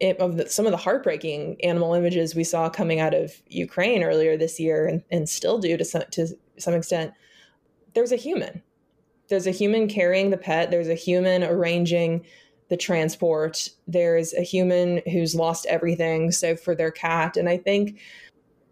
[0.00, 4.02] eh, of the, some of the heartbreaking animal images we saw coming out of Ukraine
[4.02, 6.28] earlier this year, and, and still do to some to
[6.58, 7.12] some extent,
[7.94, 8.62] there's a human.
[9.28, 10.70] There's a human carrying the pet.
[10.70, 12.24] There's a human arranging
[12.68, 13.68] the transport.
[13.86, 16.32] There's a human who's lost everything.
[16.32, 17.98] So for their cat, and I think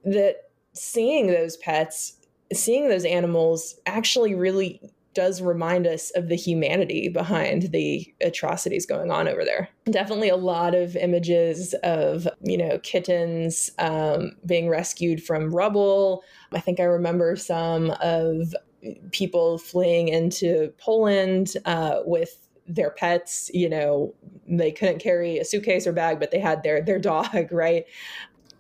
[0.05, 2.14] that seeing those pets,
[2.53, 4.81] seeing those animals, actually really
[5.15, 9.69] does remind us of the humanity behind the atrocities going on over there.
[9.87, 16.25] Definitely a lot of images of, you know, kittens um, being rescued from rubble.
[16.53, 18.55] I think I remember some of
[19.13, 23.51] people fleeing into Poland uh, with their pets.
[23.55, 24.15] You know,
[24.47, 27.85] they couldn't carry a suitcase or bag, but they had their their dog, right?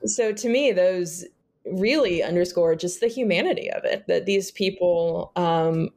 [0.06, 1.24] So to me, those
[1.64, 4.06] really underscore just the humanity of it.
[4.06, 5.90] That these people um,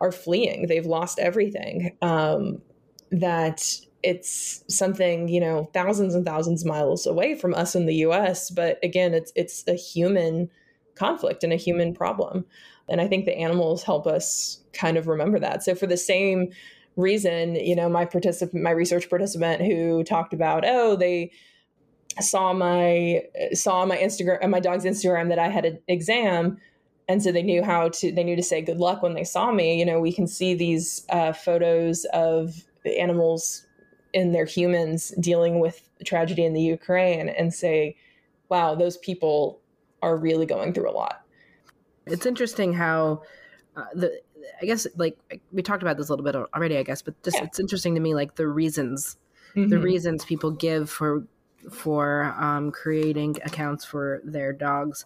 [0.00, 0.66] are fleeing.
[0.66, 1.96] They've lost everything.
[2.02, 2.62] Um,
[3.10, 3.62] that
[4.02, 8.50] it's something you know thousands and thousands of miles away from us in the U.S.
[8.50, 10.50] But again, it's it's a human
[10.94, 12.44] conflict and a human problem,
[12.88, 15.62] and I think the animals help us kind of remember that.
[15.62, 16.50] So for the same
[16.96, 21.32] reason, you know, my participant, my research participant who talked about, oh, they
[22.18, 26.58] saw my saw my Instagram my dog's Instagram that I had an exam
[27.10, 29.50] and so they knew how to they knew to say good luck when they saw
[29.50, 33.66] me you know we can see these uh, photos of the animals
[34.14, 37.96] and their humans dealing with tragedy in the ukraine and say
[38.48, 39.60] wow those people
[40.02, 41.22] are really going through a lot
[42.06, 43.22] it's interesting how
[43.76, 44.20] uh, the
[44.62, 45.18] i guess like
[45.52, 47.44] we talked about this a little bit already i guess but just yeah.
[47.44, 49.16] it's interesting to me like the reasons
[49.56, 49.68] mm-hmm.
[49.68, 51.24] the reasons people give for
[51.70, 55.04] for um, creating accounts for their dogs.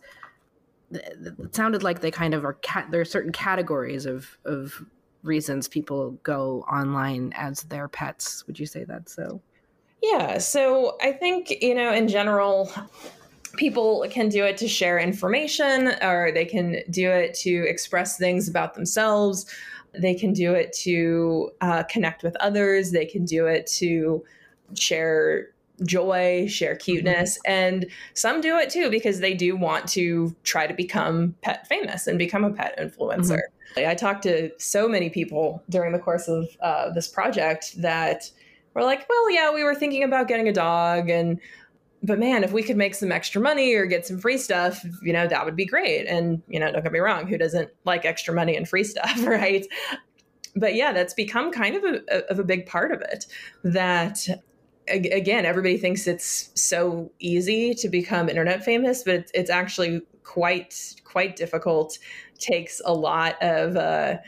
[0.90, 4.84] It sounded like they kind of are cat there are certain categories of of
[5.22, 8.46] reasons people go online as their pets.
[8.46, 9.40] Would you say that so?
[10.02, 12.70] Yeah so i think you know in general
[13.56, 18.48] people can do it to share information or they can do it to express things
[18.48, 19.46] about themselves.
[19.92, 22.90] They can do it to uh, connect with others.
[22.90, 24.24] They can do it to
[24.74, 25.50] share
[25.84, 27.52] joy, share cuteness, mm-hmm.
[27.52, 32.06] and some do it too because they do want to try to become pet famous
[32.06, 33.40] and become a pet influencer.
[33.76, 33.88] Mm-hmm.
[33.88, 38.30] I talked to so many people during the course of uh, this project that
[38.74, 41.40] were like, "Well, yeah, we were thinking about getting a dog, and
[42.02, 45.12] but man, if we could make some extra money or get some free stuff, you
[45.12, 48.04] know, that would be great." And you know, don't get me wrong, who doesn't like
[48.04, 49.66] extra money and free stuff, right?
[50.56, 53.26] but yeah, that's become kind of a, of a big part of it.
[53.62, 54.26] That
[54.88, 60.94] again, everybody thinks it's so easy to become internet famous, but it's, it's actually quite
[61.04, 61.98] quite difficult.
[62.38, 64.18] Takes a lot of uh,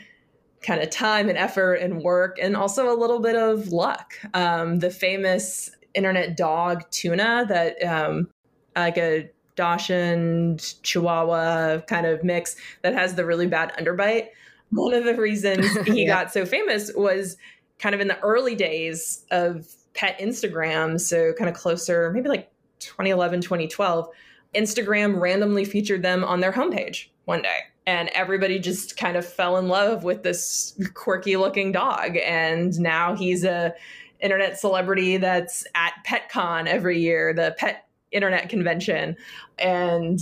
[0.61, 4.13] kind of time and effort and work, and also a little bit of luck.
[4.33, 8.29] Um, the famous internet dog Tuna, that um,
[8.75, 14.27] like a Dachshund Chihuahua kind of mix that has the really bad underbite.
[14.69, 16.07] One of the reasons he yeah.
[16.07, 17.37] got so famous was
[17.79, 19.67] kind of in the early days of
[19.97, 24.07] pet Instagram, so kind of closer, maybe like 2011, 2012,
[24.55, 27.59] Instagram randomly featured them on their homepage one day.
[27.85, 33.15] and everybody just kind of fell in love with this quirky looking dog and now
[33.15, 33.73] he's a
[34.19, 39.15] internet celebrity that's at petcon every year the pet internet convention
[39.57, 40.19] and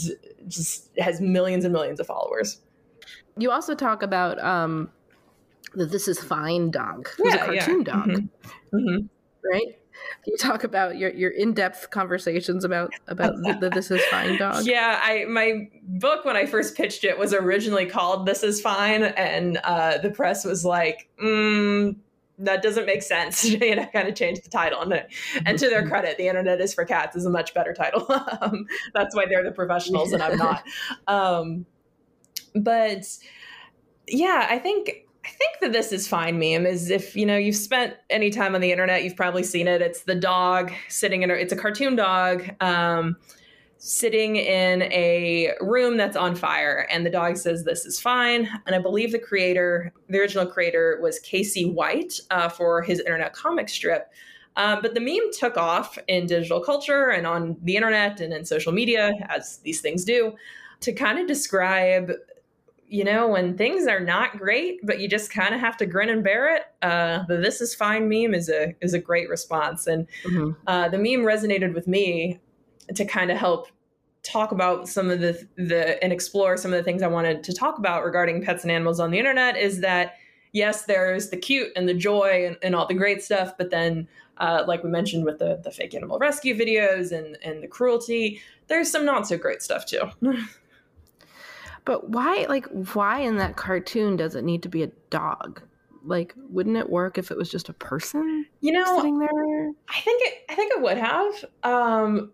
[0.47, 2.61] just has millions and millions of followers
[3.37, 4.89] you also talk about um
[5.73, 7.83] the this is fine dog who's yeah, a cartoon yeah.
[7.83, 8.77] dog mm-hmm.
[8.77, 9.05] Mm-hmm.
[9.51, 9.77] Right?
[10.25, 14.65] You talk about your, your in-depth conversations about about the, this is fine dog?
[14.65, 19.03] Yeah i my book when i first pitched it was originally called this is fine
[19.03, 21.95] and uh, the press was like mm,
[22.39, 23.45] that doesn't make sense.
[23.55, 24.81] You know kind of changed the title.
[24.81, 25.05] And,
[25.45, 25.89] and to their mm-hmm.
[25.89, 28.05] credit the internet is for cats is a much better title.
[28.41, 30.63] Um, that's why they're the professionals and i'm not.
[31.07, 31.65] Um,
[32.53, 33.05] but
[34.07, 37.55] yeah i think I think that this is fine meme is if you know you've
[37.55, 39.81] spent any time on the internet, you've probably seen it.
[39.81, 43.17] It's the dog sitting in a it's a cartoon dog um,
[43.79, 48.47] sitting in a room that's on fire, and the dog says this is fine.
[48.67, 53.33] And I believe the creator, the original creator, was Casey White uh, for his internet
[53.33, 54.11] comic strip.
[54.57, 58.45] Um, but the meme took off in digital culture and on the internet and in
[58.45, 60.35] social media, as these things do,
[60.81, 62.11] to kind of describe
[62.87, 66.09] you know, when things are not great, but you just kind of have to grin
[66.09, 66.63] and bear it.
[66.81, 70.51] Uh, the "This is fine" meme is a is a great response, and mm-hmm.
[70.67, 72.39] uh, the meme resonated with me
[72.93, 73.67] to kind of help
[74.21, 77.53] talk about some of the the and explore some of the things I wanted to
[77.53, 79.57] talk about regarding pets and animals on the internet.
[79.57, 80.15] Is that
[80.51, 84.07] yes, there's the cute and the joy and, and all the great stuff, but then,
[84.37, 88.41] uh, like we mentioned with the the fake animal rescue videos and and the cruelty,
[88.67, 90.03] there's some not so great stuff too.
[91.85, 95.61] But why, like, why in that cartoon does it need to be a dog?
[96.03, 98.45] Like, wouldn't it work if it was just a person?
[98.59, 99.69] You know, sitting there.
[99.89, 100.33] I think it.
[100.49, 101.45] I think it would have.
[101.63, 102.31] Um,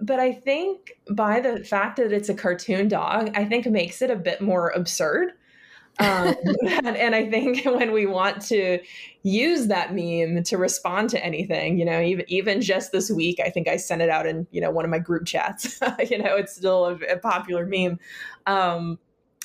[0.00, 4.10] but I think by the fact that it's a cartoon dog, I think makes it
[4.10, 5.32] a bit more absurd.
[5.98, 6.34] Um,
[6.84, 8.78] and, and, I think when we want to
[9.22, 13.50] use that meme to respond to anything, you know, even even just this week, I
[13.50, 15.80] think I sent it out in you know one of my group chats.
[16.10, 17.98] you know, it's still a, a popular meme.
[18.46, 18.98] Um,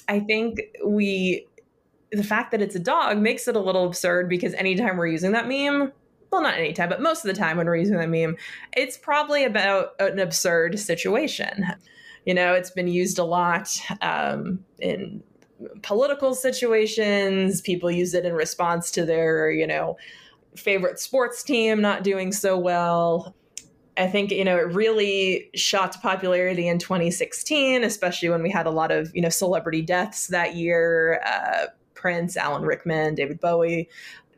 [0.08, 1.46] I think we,
[2.12, 5.34] the fact that it's a dog makes it a little absurd because anytime we're using
[5.34, 5.92] that meme,
[6.32, 8.38] well, not anytime, but most of the time when we're using that meme,
[8.76, 11.66] it's probably about an absurd situation.
[12.26, 13.70] You know, it's been used a lot
[14.02, 15.24] um, in
[15.82, 17.62] political situations.
[17.62, 19.98] People use it in response to their, you know,
[20.56, 23.36] favorite sports team not doing so well.
[23.98, 28.68] I think you know it really shot to popularity in 2016, especially when we had
[28.68, 31.22] a lot of you know celebrity deaths that year.
[31.26, 33.90] Uh, Prince, Alan Rickman, David Bowie.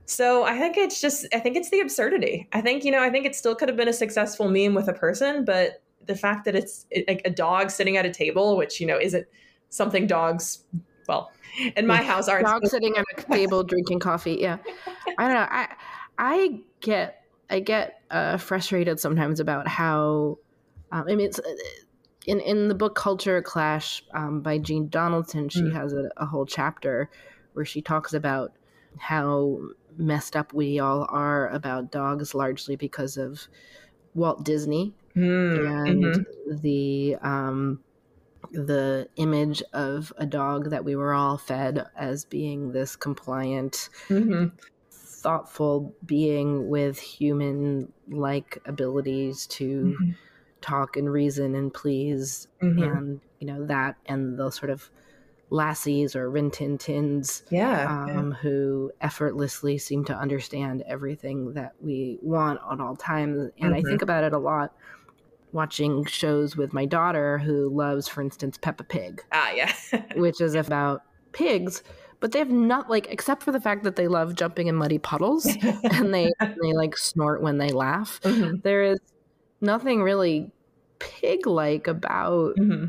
[0.06, 2.48] So I think it's just I think it's the absurdity.
[2.54, 4.88] I think you know I think it still could have been a successful meme with
[4.88, 8.80] a person, but the fact that it's like a dog sitting at a table, which
[8.80, 9.28] you know isn't
[9.70, 10.64] something dogs
[11.10, 11.32] well
[11.76, 14.38] in my house are dog sitting at a table drinking coffee.
[14.40, 14.58] Yeah,
[15.18, 15.48] I don't know.
[15.50, 15.68] I
[16.18, 20.38] I get I get uh, frustrated sometimes about how
[20.92, 21.54] um, I mean it's uh,
[22.28, 25.50] in in the book Culture Clash um, by Jean Donaldson.
[25.50, 25.74] She mm.
[25.74, 27.10] has a, a, whole chapter
[27.54, 28.54] where she talks about
[28.98, 29.60] how
[29.98, 33.48] messed up we all are about dogs, largely because of
[34.14, 35.88] Walt Disney mm.
[35.88, 36.62] and mm-hmm.
[36.62, 37.80] the um,
[38.52, 43.90] the image of a dog that we were all fed as being this compliant.
[44.08, 44.56] Mm-hmm
[45.20, 50.12] thoughtful being with human like abilities to mm-hmm.
[50.62, 52.82] talk and reason and please mm-hmm.
[52.82, 54.90] and you know that and the sort of
[55.52, 61.74] lassies or Rin Tin Tins yeah, um, yeah, who effortlessly seem to understand everything that
[61.82, 63.74] we want at all times and mm-hmm.
[63.74, 64.74] I think about it a lot
[65.52, 69.74] watching shows with my daughter who loves for instance Peppa Pig ah yeah
[70.16, 71.84] which is about pigs
[72.20, 74.98] but they have not like except for the fact that they love jumping in muddy
[74.98, 75.46] puddles
[75.92, 78.20] and they they like snort when they laugh.
[78.24, 78.58] Mm-hmm.
[78.64, 79.00] There is
[79.62, 80.52] nothing really
[81.00, 82.88] pig like about mm-hmm.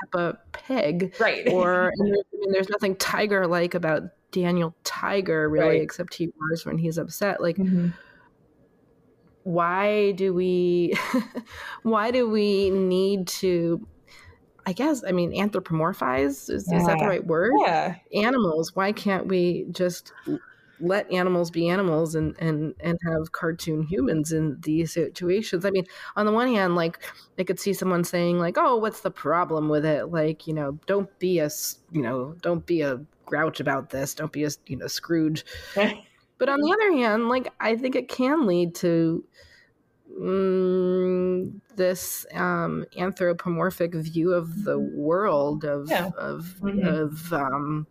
[0.00, 1.48] Peppa Pig, right?
[1.48, 5.82] Or I mean, there's nothing tiger like about Daniel Tiger, really, right.
[5.82, 7.40] except he roars when he's upset.
[7.40, 7.56] Like.
[7.56, 7.88] Mm-hmm
[9.42, 10.94] why do we
[11.82, 13.86] why do we need to
[14.66, 16.78] I guess I mean anthropomorphize is, yeah.
[16.78, 17.52] is that the right word?
[17.64, 17.96] Yeah.
[18.14, 18.74] Animals.
[18.76, 20.12] Why can't we just
[20.78, 25.64] let animals be animals and and and have cartoon humans in these situations?
[25.64, 25.86] I mean,
[26.16, 26.98] on the one hand, like
[27.38, 30.78] I could see someone saying like, "Oh, what's the problem with it?" Like, you know,
[30.86, 31.50] don't be a
[31.90, 34.14] you know, don't be a grouch about this.
[34.14, 35.44] Don't be a you know Scrooge.
[36.40, 39.22] but on the other hand, like I think it can lead to
[40.18, 46.10] mm, this um, anthropomorphic view of the world of Yeah.
[46.18, 46.84] of Mhm.
[46.84, 47.86] of um,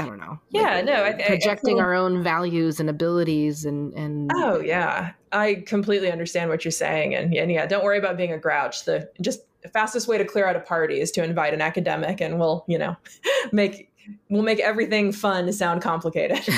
[0.00, 0.38] I don't know.
[0.50, 4.60] Yeah, like, no, I- I- I projecting our own values and abilities and and Oh
[4.60, 8.38] yeah, I completely understand what you're saying, and, and yeah, don't worry about being a
[8.38, 8.84] grouch.
[8.84, 12.20] The just the fastest way to clear out a party is to invite an academic,
[12.20, 12.96] and we'll you know
[13.52, 13.87] make
[14.28, 16.40] we'll make everything fun sound complicated.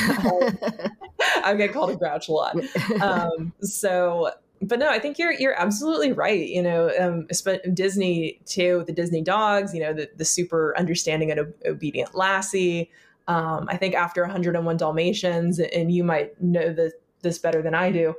[1.45, 2.57] I get called a grouch a lot.
[3.01, 4.31] Um, so,
[4.63, 6.49] but no, I think you're you're absolutely right.
[6.49, 7.27] You know, um,
[7.75, 9.75] Disney too, the Disney dogs.
[9.75, 12.91] You know, the the super understanding and obedient Lassie.
[13.29, 17.93] Um, I think after 101 Dalmatians, and you might know this, this better than I
[17.93, 18.15] do,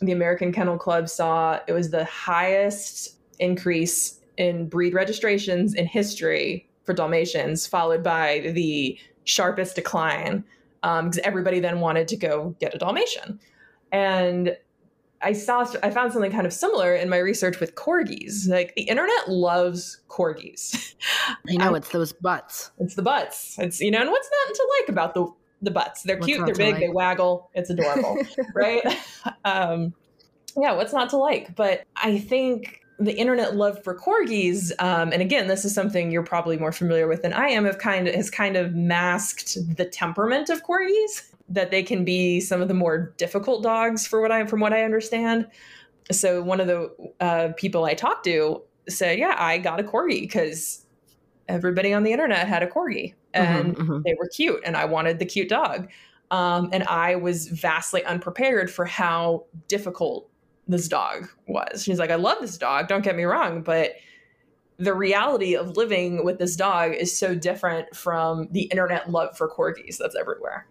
[0.00, 6.65] the American Kennel Club saw it was the highest increase in breed registrations in history
[6.86, 10.44] for Dalmatians, followed by the sharpest decline
[10.82, 13.40] because everybody then wanted to go get a Dalmatian.
[13.92, 14.56] And
[15.22, 18.48] I saw, I found something kind of similar in my research with corgis.
[18.48, 20.94] Like the internet loves corgis.
[21.48, 22.70] I know it's those butts.
[22.78, 23.56] It's the butts.
[23.58, 25.26] It's you know, and what's not to like about the
[25.62, 26.02] the butts?
[26.02, 26.44] They're What's cute.
[26.46, 26.74] They're big.
[26.74, 26.80] like?
[26.80, 27.50] They waggle.
[27.54, 28.18] It's adorable,
[28.54, 28.82] right?
[29.44, 29.94] Um,
[30.56, 31.54] yeah, what's not to like?
[31.54, 36.22] But I think the internet love for corgis, um, and again, this is something you're
[36.22, 37.64] probably more familiar with than I am.
[37.64, 41.30] Have kind of has kind of masked the temperament of corgis.
[41.48, 44.72] That they can be some of the more difficult dogs, for what I from what
[44.72, 45.46] I understand.
[46.10, 46.90] So one of the
[47.20, 50.84] uh, people I talked to said, "Yeah, I got a corgi because
[51.48, 54.02] everybody on the internet had a corgi and Mhm, mhm.
[54.04, 55.88] they were cute and I wanted the cute dog.
[56.32, 60.28] Um, and I was vastly unprepared for how difficult
[60.66, 61.82] this dog was.
[61.82, 63.92] She's like, I love this dog, don't get me wrong, but
[64.78, 69.48] the reality of living with this dog is so different from the internet love for
[69.48, 70.66] corgis that's everywhere.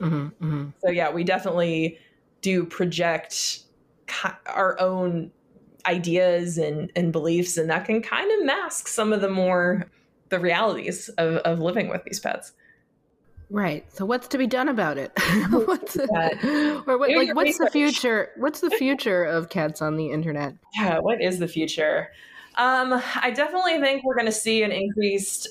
[0.00, 0.72] Mhm, mhm.
[0.84, 1.98] So, yeah, we definitely
[2.40, 3.60] do project
[4.46, 5.30] our own
[5.86, 9.90] ideas and, and beliefs, and that can kind of mask some of the more
[10.28, 12.52] the realities of, of living with these pets.
[13.48, 13.84] Right.
[13.92, 15.12] So what's to be done about it?
[15.50, 16.82] what's Yeah.
[16.86, 18.30] or what, like what's the future?
[18.36, 20.54] What's the future of cats on the internet?
[20.74, 22.10] Yeah, what is the future?
[22.56, 25.48] Um, I definitely think we're going to see an increased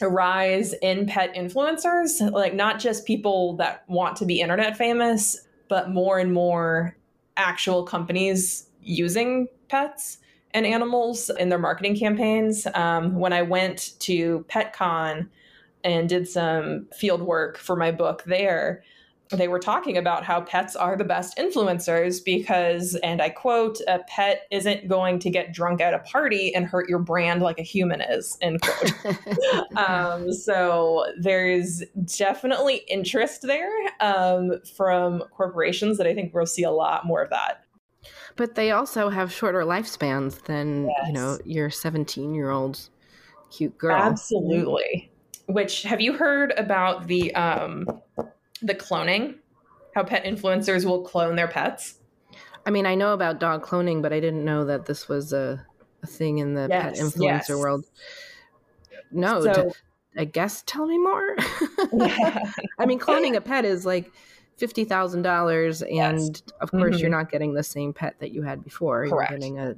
[0.00, 5.90] rise in pet influencers, like not just people that want to be internet famous, but
[5.90, 6.96] more and more
[7.36, 10.18] actual companies using pets
[10.52, 12.66] and animals in their marketing campaigns.
[12.74, 15.28] Um, when I went to PetCon
[15.84, 18.82] and did some field work for my book there,
[19.30, 24.00] they were talking about how pets are the best influencers because, and I quote, a
[24.08, 27.62] pet isn't going to get drunk at a party and hurt your brand like a
[27.62, 29.76] human is, end quote.
[29.76, 31.82] um, so there's
[32.16, 33.70] definitely interest there
[34.00, 37.64] um, from corporations that I think we'll see a lot more of that.
[38.36, 42.88] but they also have shorter lifespans than you know your 17 year old
[43.50, 43.96] cute girl.
[43.96, 45.10] Absolutely.
[45.48, 47.86] Which have you heard about the um,
[48.62, 49.36] the cloning?
[49.94, 51.98] How pet influencers will clone their pets?
[52.66, 55.64] I mean, I know about dog cloning, but I didn't know that this was a,
[56.02, 57.50] a thing in the pet influencer yes.
[57.50, 57.84] world.
[59.10, 59.74] No, So- t-
[60.18, 61.36] I guess tell me more.
[61.92, 62.50] Yeah.
[62.78, 64.12] I mean, cloning a pet is like
[64.58, 66.42] fifty thousand dollars, and Yes.
[66.60, 67.00] of course, Mhm.
[67.00, 69.08] you're not getting the same pet that you had before.
[69.08, 69.30] Correct.
[69.30, 69.76] You're getting a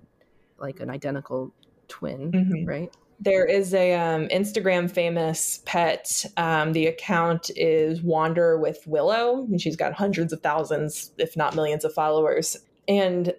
[0.58, 1.52] like an identical
[1.88, 2.66] twin, Mhm.
[2.66, 2.92] right?
[3.22, 6.24] There is a um, Instagram famous pet.
[6.38, 11.54] Um, the account is Wander with Willow, and she's got hundreds of thousands, if not
[11.54, 12.56] millions, of followers.
[12.88, 13.34] And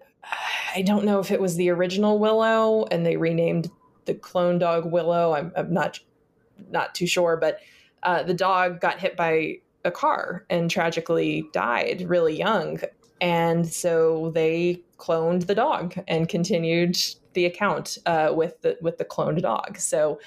[0.76, 3.72] I don't know if it was the original Willow, and they renamed
[4.06, 5.34] the clone dog Willow.
[5.34, 6.00] I'm, I'm not
[6.70, 7.60] not too sure, but
[8.04, 12.80] uh, the dog got hit by a car and tragically died really young.
[13.20, 16.98] And so they cloned the dog and continued
[17.34, 19.78] the account uh, with the with the cloned dog.
[19.78, 20.20] So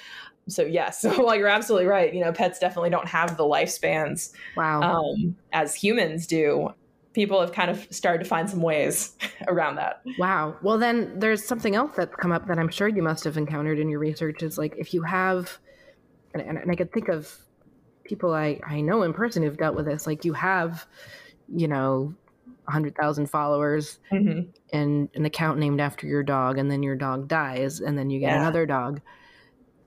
[0.47, 4.31] so yes, so while you're absolutely right, you know, pets definitely don't have the lifespans
[4.55, 4.81] Wow.
[4.81, 6.69] um, as humans do.
[7.13, 9.15] People have kind of started to find some ways
[9.47, 10.01] around that.
[10.19, 10.57] Wow.
[10.61, 13.79] Well, then there's something else that's come up that I'm sure you must have encountered
[13.79, 14.43] in your research.
[14.43, 15.57] Is like if you have,
[16.33, 17.33] and, and, and I could think of
[18.03, 20.05] people I, I know in person who've dealt with this.
[20.05, 20.85] Like you have,
[21.47, 22.13] you know,
[22.67, 24.47] 100,000 followers Mhm.
[24.73, 28.19] and an account named after your dog, and then your dog dies, and then you
[28.19, 28.41] get Yeah.
[28.41, 29.01] another dog.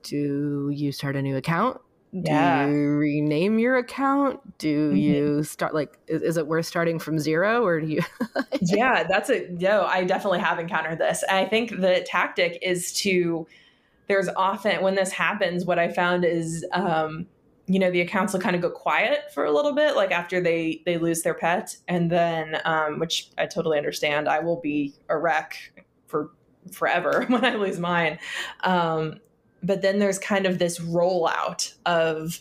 [0.02, 1.80] Do you start a new account?
[2.12, 2.64] Yeah.
[2.66, 4.40] Do you rename your account?
[4.58, 5.00] Do Mhm.
[5.00, 8.00] you start like is, is it worth starting from zero or do you
[8.62, 9.84] yeah, that's a no.
[9.84, 11.22] I definitely have encountered this.
[11.28, 13.46] I think the tactic is to.
[14.06, 17.26] There's often when this happens, what I found is um,
[17.68, 20.40] you know the accounts will kind of go quiet for a little bit like after
[20.40, 21.76] they they lose their pet.
[21.86, 26.30] And then um, which i totally understand i will be a wreck for
[26.72, 28.18] forever when i lose mine.
[28.64, 29.20] Um,
[29.62, 32.40] but then there's kind of this rollout of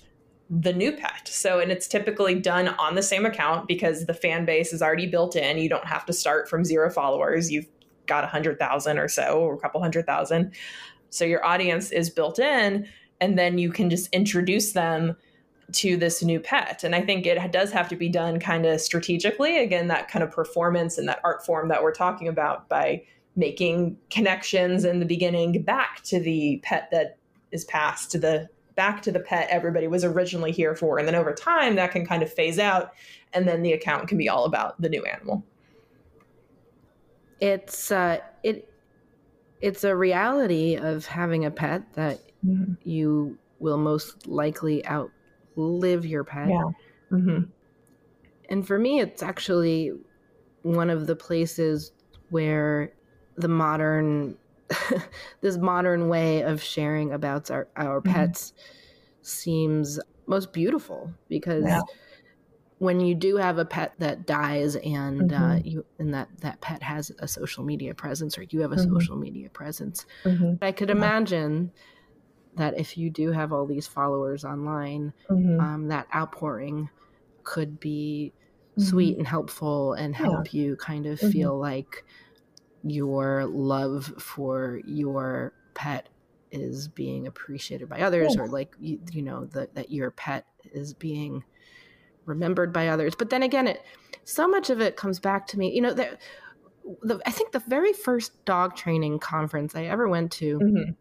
[0.50, 1.28] the new pet.
[1.28, 5.08] So and it's typically done on the same account because the fan base is already
[5.08, 5.58] built in.
[5.58, 7.52] You don't have to start from zero followers.
[7.52, 7.68] You've
[8.06, 10.54] got a hundred thousand or so or a couple hundred thousand.
[11.10, 12.88] So your audience is built in
[13.20, 15.16] and then you can just introduce them
[15.74, 16.84] to this new pet.
[16.84, 19.58] And I think it does have to be done kind of strategically.
[19.58, 23.04] Again, that kind of performance and that art form that we're talking about by
[23.36, 27.18] making connections in the beginning back to the pet that
[27.52, 31.00] is passed to the back to the pet everybody was originally here for.
[31.00, 32.92] And then over time that can kind of phase out
[33.34, 35.44] and then the account can be all about the new animal.
[37.40, 38.72] It's uh it
[39.60, 42.74] it's a reality of having a pet that mm-hmm.
[42.84, 46.50] you will most likely outlive your pet.
[46.50, 46.64] Yeah.
[47.12, 47.44] Mm-hmm.
[48.50, 49.92] And for me, it's actually
[50.62, 51.92] one of the places
[52.30, 52.94] where
[53.36, 54.38] the modern,
[55.42, 58.14] this modern way of sharing about our, our mm-hmm.
[58.14, 58.54] pets
[59.22, 61.82] seems most beautiful because yeah
[62.80, 65.52] when you do have a pet that dies and uh, mm-hmm.
[65.52, 68.76] uh, you and that that pet has a social media presence or you have a
[68.76, 68.94] mm-hmm.
[68.94, 70.54] social media presence mm-hmm.
[70.62, 71.72] i could imagine
[72.58, 75.60] that if you do have all these followers online mm-hmm.
[75.60, 76.90] um, that outpouring
[77.44, 78.34] could be
[78.78, 79.20] sweet mm-hmm.
[79.22, 80.62] and helpful and help yeah.
[80.62, 81.32] you kind of mm-hmm.
[81.32, 82.04] feel like
[82.84, 86.10] your love for your pet
[86.52, 88.42] is being appreciated by others yeah.
[88.42, 91.44] or like you, you know that that your pet is being
[92.26, 93.16] remembered by others.
[93.16, 93.82] But then again, it
[94.24, 95.74] so much of it comes back to me.
[95.74, 96.18] You know, the,
[97.02, 100.92] the I think the very first dog training conference I ever went to mm-hmm.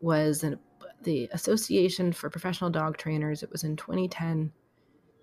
[0.00, 0.58] was in
[1.02, 3.42] the Association for Professional Dog Trainers.
[3.42, 4.52] It was in 2010.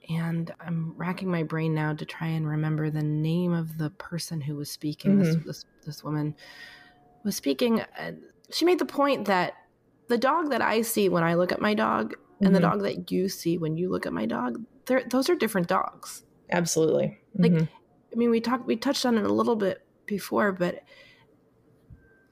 [0.07, 4.39] And I'm racking my brain now to try and remember the name of the person
[4.39, 5.17] who was speaking.
[5.17, 5.23] Mm-hmm.
[5.23, 6.36] This, this, this woman
[7.23, 7.82] was speaking.
[7.82, 8.11] Uh,
[8.51, 9.53] she made the point that
[10.07, 12.53] the dog that I see when I look at my dog and mm-hmm.
[12.53, 14.61] the dog that you see when you look at my dog,
[15.09, 16.23] those are different dogs.
[16.51, 17.19] Absolutely.
[17.36, 17.65] Like, mm-hmm.
[18.13, 20.84] I mean, we talked, we touched on it a little bit before, but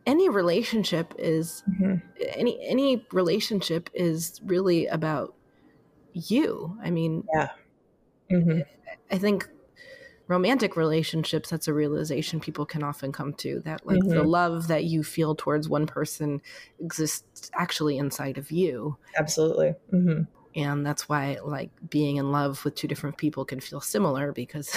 [0.05, 1.95] any relationship is mm-hmm.
[2.35, 5.33] any any relationship is really about
[6.13, 6.77] you.
[6.83, 7.49] I mean, yeah.
[8.31, 8.61] Mm-hmm.
[9.11, 9.47] I think
[10.27, 14.09] romantic relationships that's a realization people can often come to that like mm-hmm.
[14.09, 16.41] the love that you feel towards one person
[16.79, 20.21] exists actually inside of you absolutely mm-hmm.
[20.55, 24.69] and that's why like being in love with two different people can feel similar because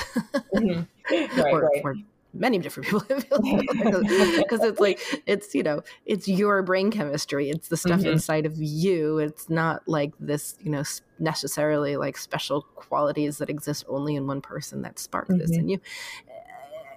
[0.55, 0.83] mm-hmm.
[1.41, 1.81] right, or, right.
[1.85, 1.95] or
[2.39, 7.77] many different people because it's like it's you know it's your brain chemistry it's the
[7.77, 8.11] stuff mm-hmm.
[8.11, 10.83] inside of you it's not like this you know
[11.19, 15.39] necessarily like special qualities that exist only in one person that spark mm-hmm.
[15.39, 15.81] this in you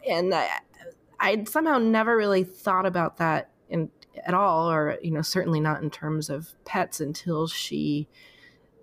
[0.07, 0.49] and I,
[1.19, 3.89] i somehow never really thought about that in
[4.25, 8.07] at all or you know certainly not in terms of pets until she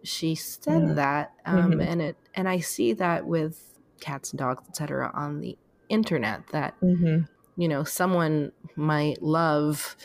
[0.03, 0.95] she said yeah.
[0.95, 1.81] that um, mm-hmm.
[1.81, 5.59] and it and i see that with cats and dogs etc on the
[5.89, 7.23] internet that mm-hmm.
[7.61, 9.97] you know someone might love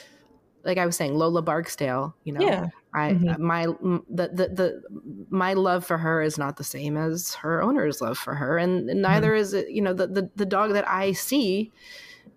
[0.63, 2.67] like i was saying lola barksdale you know yeah.
[2.93, 3.43] i mm-hmm.
[3.43, 3.65] my
[4.09, 4.82] the, the the
[5.29, 8.89] my love for her is not the same as her owner's love for her and,
[8.89, 9.41] and neither mm-hmm.
[9.41, 11.71] is it you know the, the the dog that i see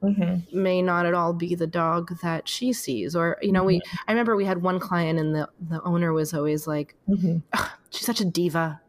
[0.03, 0.63] Mm-hmm.
[0.63, 3.69] may not at all be the dog that she sees or you know mm-hmm.
[3.69, 7.39] we i remember we had one client and the the owner was always like mm-hmm.
[7.91, 8.83] she's such a diva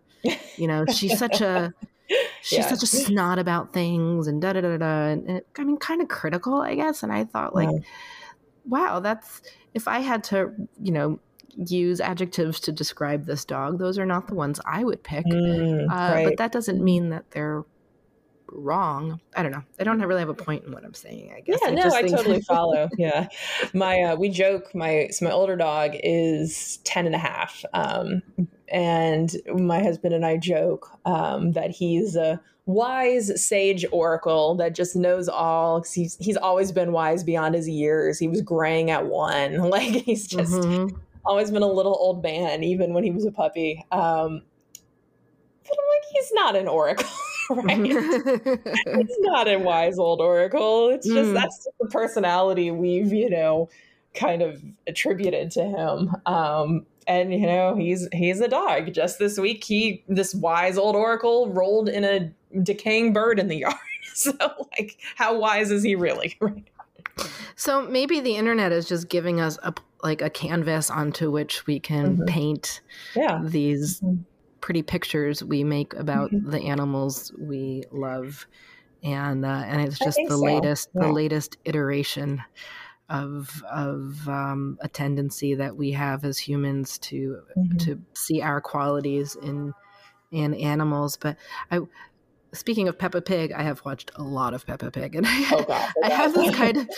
[0.58, 1.74] you know she's such a
[2.46, 2.68] she's yeah.
[2.68, 5.06] such a snot about things and da da da da.
[5.08, 7.02] And it, I mean, kind of critical, I guess.
[7.02, 7.80] And I thought, like, yeah.
[8.66, 9.42] wow, that's
[9.74, 11.20] if I had to, you know,
[11.58, 15.26] use adjectives to describe this dog, those are not the ones I would pick.
[15.26, 16.26] Mm, uh, right.
[16.26, 17.66] But that doesn't mean that they're
[18.48, 19.20] wrong.
[19.36, 19.64] I don't know.
[19.80, 21.34] I don't really have a point in what I'm saying.
[21.36, 21.60] I guess.
[21.64, 22.90] Yeah, I no, I totally follow.
[22.96, 23.28] Yeah,
[23.74, 24.76] my uh, we joke.
[24.76, 28.22] My so my older dog is 10 and a half, um,
[28.70, 34.96] and my husband and I joke um, that he's a wise sage oracle that just
[34.96, 35.84] knows all.
[35.84, 38.20] He's he's always been wise beyond his years.
[38.20, 39.70] He was graying at one.
[39.76, 40.96] Like he's just mm-hmm.
[41.26, 43.86] always been a little old man, even when he was a puppy.
[43.92, 44.42] Um,
[45.64, 47.10] but I'm like, he's not an oracle.
[47.50, 47.80] right?
[47.80, 50.90] it's not a wise old oracle.
[50.90, 51.34] It's just mm.
[51.34, 53.70] that's just the personality we've, you know,
[54.16, 56.16] kind of attributed to him.
[56.26, 58.94] Um, and you know, he's he's a dog.
[58.94, 62.32] Just this week, he this wise old oracle rolled in a
[62.64, 63.76] decaying bird in the yard.
[64.14, 64.32] so,
[64.78, 66.38] like, how wise is he really?
[67.58, 71.80] So maybe the internet is just giving us a like a canvas onto which we
[71.80, 72.28] can Mhm.
[72.28, 72.82] paint
[73.16, 73.42] Yeah.
[73.46, 74.26] these Mhm.
[74.60, 76.52] pretty pictures we make about Mhm.
[76.52, 78.46] the animals we love,
[79.04, 80.44] and uh, and it's just the so.
[80.44, 82.42] latest the latest iteration
[83.10, 87.80] of of um, a tendency that we have as humans to Mhm.
[87.80, 89.74] to see our qualities in
[90.32, 91.18] in animals.
[91.18, 91.38] But
[91.72, 91.82] I,
[92.54, 95.64] speaking of Peppa Pig, I have watched a lot of Peppa Pig, and I, Oh
[95.64, 95.92] god.
[95.98, 96.90] oh, I have this kind of,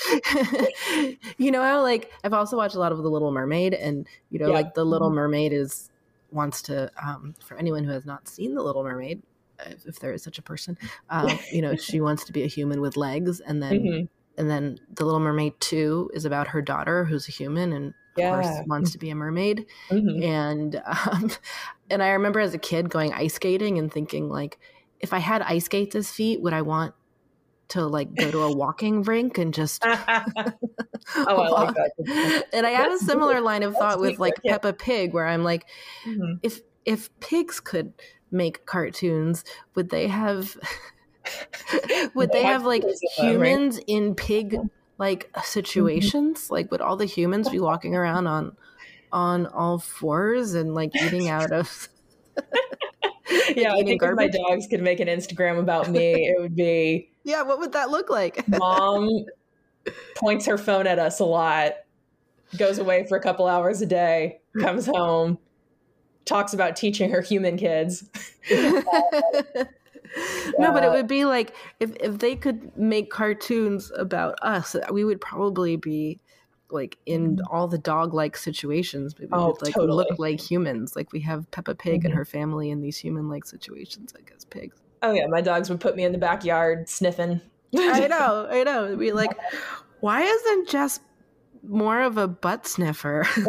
[1.37, 4.39] you know, how like I've also watched a lot of The Little Mermaid, and you
[4.39, 4.53] know, Yeah.
[4.53, 5.15] like The Little Mhm.
[5.15, 5.89] Mermaid is
[6.31, 9.23] wants to, um, for anyone who has not seen The Little Mermaid,
[9.65, 10.77] if, there is such a person,
[11.09, 14.09] um, you know, she wants to be a human with legs, and then Mhm.
[14.37, 17.93] And then The Little Mermaid Two is about her daughter who's a human and.
[18.17, 18.29] Of Yeah.
[18.31, 20.23] course, wants to be a mermaid, Mhm.
[20.23, 21.29] and um,
[21.91, 24.57] and I remember as a kid going ice skating and thinking like,
[24.99, 26.95] if I had ice skates as feet, would I want
[27.67, 29.91] to like go to a walking rink and just oh,
[31.15, 32.45] I like that.
[32.53, 34.53] and I had a similar line of thought with like yeah.
[34.53, 35.67] Peppa Pig, where I'm like,
[36.07, 36.39] Mhm.
[36.41, 37.93] if if pigs could
[38.31, 39.43] make cartoons,
[39.75, 40.57] would they have
[42.13, 43.01] would they have like of right?
[43.17, 44.57] humans in pig
[44.97, 45.41] like mm-hmm.
[45.43, 46.49] situations?
[46.51, 48.55] Like would all the humans be walking around on
[49.11, 51.89] on all fours and like eating out of
[53.55, 57.09] yeah, I think if my dogs could make an Instagram about me, it would be
[57.23, 58.47] Yeah, what would that look like?
[58.47, 59.25] mom
[60.15, 61.73] points her phone at us a lot,
[62.57, 65.37] goes away for a couple hours a day, comes home,
[66.25, 68.09] talks about teaching her human kids.
[68.51, 68.81] Uh,
[70.59, 75.03] No, but it would be like if if they could make cartoons about us, we
[75.03, 76.19] would probably be
[76.69, 79.13] like in all the dog like situations.
[79.13, 79.33] Mm-hmm.
[79.33, 79.95] Oh, we'd like totally.
[79.95, 80.95] look like humans.
[80.95, 82.17] Like we have Peppa Pig and Mhm.
[82.17, 84.77] her family in these human like situations, like as pigs.
[85.01, 87.39] Oh yeah, my dogs would put me in the backyard sniffing.
[87.77, 88.85] I know, I know.
[88.85, 89.31] It'd be like,
[89.99, 90.99] why isn't Jess
[91.63, 93.27] more of a butt sniffer?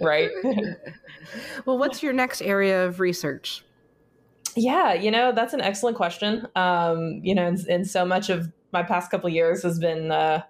[0.00, 0.30] right.
[1.66, 3.64] Well, what's your next area of research?
[4.56, 6.46] Yeah, you know, that's an excellent question.
[6.56, 10.42] Um, you know, and, and so much of my past couple years has been uh,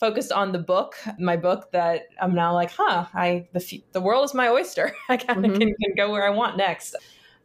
[0.00, 4.24] focused on the book, my book that I'm now like, huh, I the the world
[4.24, 4.94] is my oyster.
[5.08, 5.58] I kind of Mhm.
[5.58, 6.96] can, can go where I want next.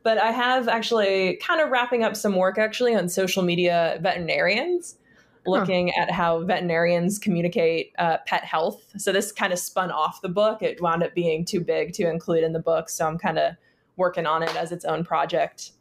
[0.04, 4.98] But I have actually kind of wrapping up some work actually on social media veterinarians,
[5.46, 8.84] looking at how veterinarians communicate uh, pet health.
[8.98, 10.62] So this kind of spun off the book.
[10.62, 13.56] It wound up being too big to include in the book, so I'm kind of
[13.98, 15.72] working on it as its own project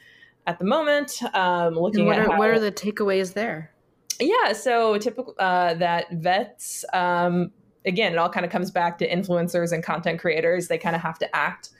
[0.46, 1.20] at the moment.
[1.34, 3.72] Um, looking And what at are how, what are the takeaways there?
[4.20, 6.84] yeah, so typical uh, that vets.
[6.92, 7.52] Um,
[7.86, 10.68] again, it all kind of comes back to influencers and content creators.
[10.68, 11.70] They kind of have to act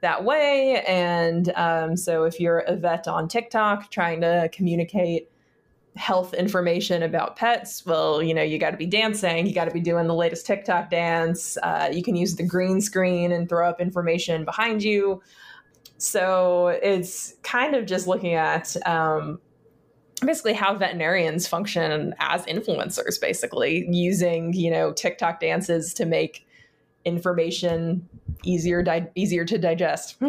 [0.00, 5.28] that way, and um, so if you're a vet on TikTok trying to communicate
[5.98, 9.72] health information about pets, well, you know, you got to be dancing, you got to
[9.72, 11.58] be doing the latest TikTok dance.
[11.62, 15.20] Uh, you can use the green screen and throw up information behind you.
[15.98, 19.40] So it's kind of just looking at um,
[20.24, 26.46] basically how veterinarians function as influencers, basically using you know TikTok dances to make
[27.04, 28.08] information
[28.44, 30.16] easier di- easier to digest.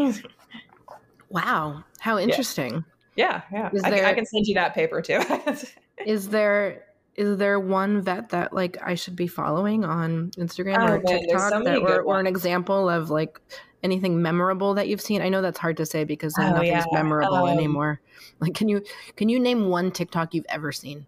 [1.32, 2.74] Wow, how interesting.
[2.74, 2.82] yeah,
[3.20, 3.70] yeah.
[3.74, 5.22] Is I, there- I can send you that paper too.
[6.06, 6.86] Is there
[7.18, 11.20] is there one vet that like I should be following on Instagram Oh, or man,
[11.20, 13.42] TikTok so that, or, good or an example of like
[13.84, 15.22] anything memorable that you've seen?
[15.22, 16.86] I know that's hard to say because Oh, nothing's yeah.
[16.92, 18.02] memorable Um, anymore.
[18.40, 18.84] Like can you
[19.16, 21.06] can you name one TikTok you've ever seen?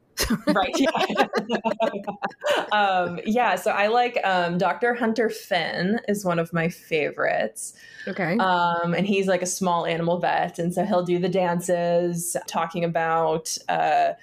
[0.47, 0.71] right.
[0.77, 0.89] Yeah.
[2.71, 3.55] um, yeah.
[3.55, 4.93] So I like um, Dr.
[4.93, 7.73] Hunter Finn is one of my favorites.
[8.07, 8.37] Okay.
[8.37, 10.59] Um, and he's like a small animal vet.
[10.59, 14.13] And so he'll do the dances, talking about, uh,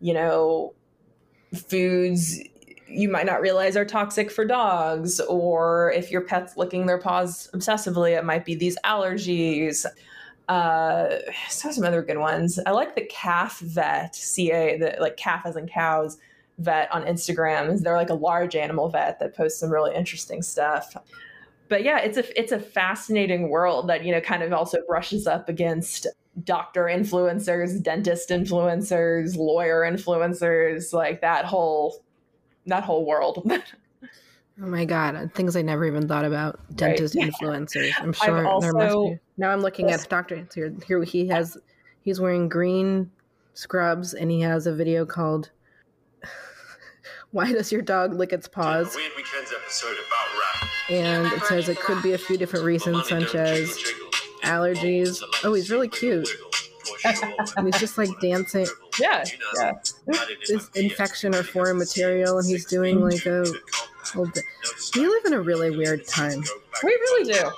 [0.00, 0.74] you know,
[1.68, 2.40] foods
[2.92, 7.50] you might not realize are toxic for dogs, or if your pet's licking their paws
[7.54, 9.86] obsessively, it might be these allergies.
[10.48, 11.18] Uh,
[11.48, 12.58] so some other good ones.
[12.66, 16.18] I like the calf vet, CA, the like calf as in cows
[16.58, 17.80] vet on Instagram.
[17.80, 20.94] They're like a large animal vet that posts some really interesting stuff
[21.72, 25.26] but yeah, it's a it's a fascinating world that you know kind of also brushes
[25.26, 26.06] up against
[26.44, 32.04] doctor influencers, dentist influencers, lawyer influencers, like that whole
[32.66, 33.42] that whole world.
[33.52, 34.06] oh
[34.56, 36.60] my god, things I never even thought about.
[36.76, 37.92] Dentist influencers.
[37.98, 39.18] I'm sure there must be.
[39.36, 40.46] Now I'm looking at Doctor.
[40.54, 41.58] Here, here he has.
[42.02, 43.10] He's wearing green
[43.54, 45.50] scrubs, and he has a video called
[47.30, 50.22] "Why Does Your Dog Lick Its Paws?" Weird Weekends episode about
[50.92, 53.82] and it says it could be a few different reasons, such as
[54.42, 55.22] allergies.
[55.44, 56.28] Oh, he's really cute.
[57.56, 58.66] and he's just like dancing.
[59.00, 59.24] Yeah,
[59.56, 59.72] yeah.
[60.48, 63.44] This infection or foreign material, and he's doing like a.
[64.14, 64.28] Whole
[64.96, 66.42] we live in a really weird time.
[66.82, 67.50] We really do.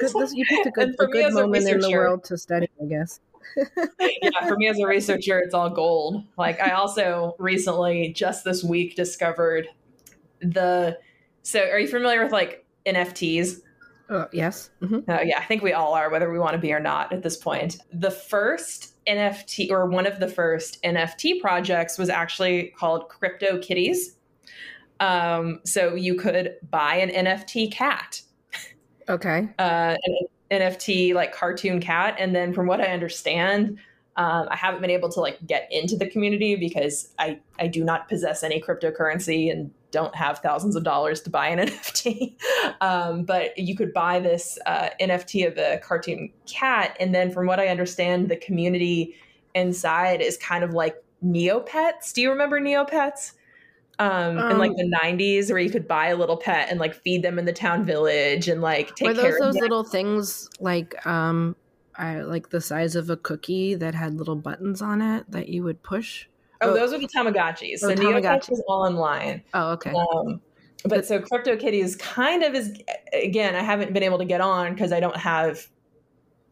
[0.00, 2.38] Good, this, you picked a good, a good as a moment in the world to
[2.38, 3.20] study, I guess.
[4.00, 6.24] yeah, for me as a researcher, it's all gold.
[6.38, 9.68] Like I also recently, just this week, discovered
[10.40, 10.98] the.
[11.42, 13.60] So, are you familiar with like NFTs?
[14.10, 14.70] Oh, yes.
[14.80, 17.12] hmm Uh, yeah, I think we all are, whether we want to be or not
[17.12, 17.78] at this point.
[17.92, 24.16] The first NFT, or one of the first NFT projects, was actually called Crypto Kitties.
[25.00, 28.22] Um, so you could buy an NFT cat,
[29.08, 29.48] Okay.
[29.58, 30.18] uh, an
[30.50, 33.78] NFT like cartoon cat, and then from what I understand,
[34.16, 37.82] um, I haven't been able to like get into the community because I I do
[37.82, 42.34] not possess any cryptocurrency and don't have thousands of dollars to buy an NFT.
[42.82, 47.46] um, but you could buy this uh, NFT of a cartoon cat, and then from
[47.46, 49.14] what I understand, the community
[49.54, 52.12] inside is kind of like Neopets.
[52.12, 53.32] Do you remember Neopets?
[54.00, 56.94] Um, in like Um, the 90s where you could buy a little pet and like
[56.94, 59.84] feed them in the town village and like take Were care those of those little
[59.84, 61.54] things like um,
[61.94, 65.62] I like the size of a cookie that had little buttons on it that you
[65.62, 66.26] would push?
[66.60, 66.74] Oh, Oh.
[66.74, 67.78] those are the Tamagotchis.
[67.82, 68.52] Oh, So Neopets Tamagotchi.
[68.52, 69.42] is all online.
[69.54, 69.92] Oh, okay.
[69.92, 70.40] Um,
[70.84, 72.78] but so CryptoKitties kind of is
[73.12, 75.66] again, I haven't been able to get on because I don't have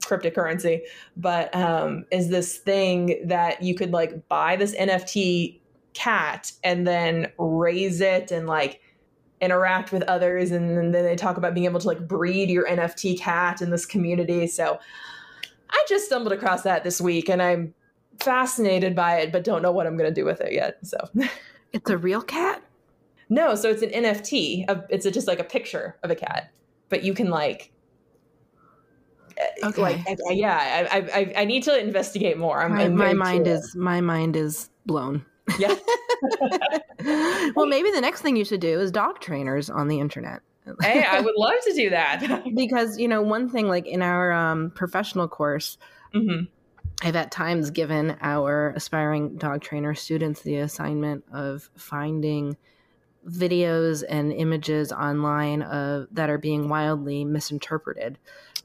[0.05, 0.80] cryptocurrency,
[1.16, 5.61] but um, is this thing that you could like buy this NFT
[5.94, 8.80] cat and then raise it and like
[9.40, 13.18] interact with others and then they talk about being able to like breed your NFT
[13.18, 14.46] cat in this community.
[14.46, 14.78] So
[15.70, 17.74] I just stumbled across that this week and I'm
[18.20, 20.78] fascinated by it but don't know what I'm going to do with it yet.
[20.84, 20.96] So
[21.72, 22.62] It's a real cat?
[23.28, 24.66] no, so it's an NFT.
[24.68, 26.52] Of, it's a, just like a picture of a cat,
[26.90, 27.72] but you can like,
[29.64, 29.80] Okay.
[29.80, 30.88] like I, I- yeah.
[30.92, 32.60] I, I- I need to investigate more.
[32.62, 33.64] I'm, my I'm my mind curious.
[33.64, 35.24] is my mind is blown.
[35.58, 35.74] yeah.
[37.56, 40.40] well, maybe the next thing you should do is dog trainers on the internet.
[40.82, 42.44] hey, I would love to do that.
[42.54, 45.78] because you know one thing like in our um, professional course
[46.12, 46.42] hmm
[47.03, 52.57] i've at times given our aspiring dog trainer students the assignment of finding
[53.28, 58.18] videos and images online of that are being wildly misinterpreted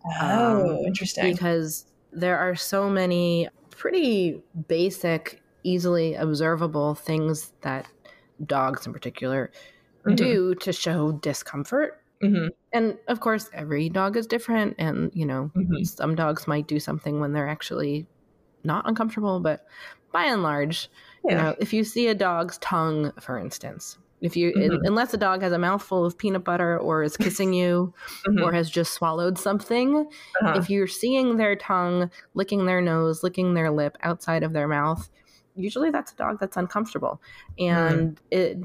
[0.05, 1.33] Oh, Um, interesting.
[1.33, 7.87] because there are so many pretty basic easily observable things that
[8.45, 9.51] dogs in particular
[10.05, 10.15] Mhm.
[10.15, 12.49] do to show discomfort Mhm.
[12.73, 15.83] and of course every dog is different and you know Mhm.
[15.83, 18.07] some dogs might do something when they're actually
[18.63, 19.65] not uncomfortable but
[20.11, 20.89] by and large
[21.25, 24.79] you know if you see a dog's tongue for instance if you Mhm.
[24.85, 27.93] unless a dog has a mouthful of peanut butter or is kissing you
[28.27, 28.43] Mhm.
[28.43, 30.07] or has just swallowed something
[30.41, 30.53] Uh-huh.
[30.57, 35.09] if you're seeing their tongue licking their nose licking their lip outside of their mouth
[35.55, 37.19] usually that's a dog that's uncomfortable
[37.59, 38.57] and it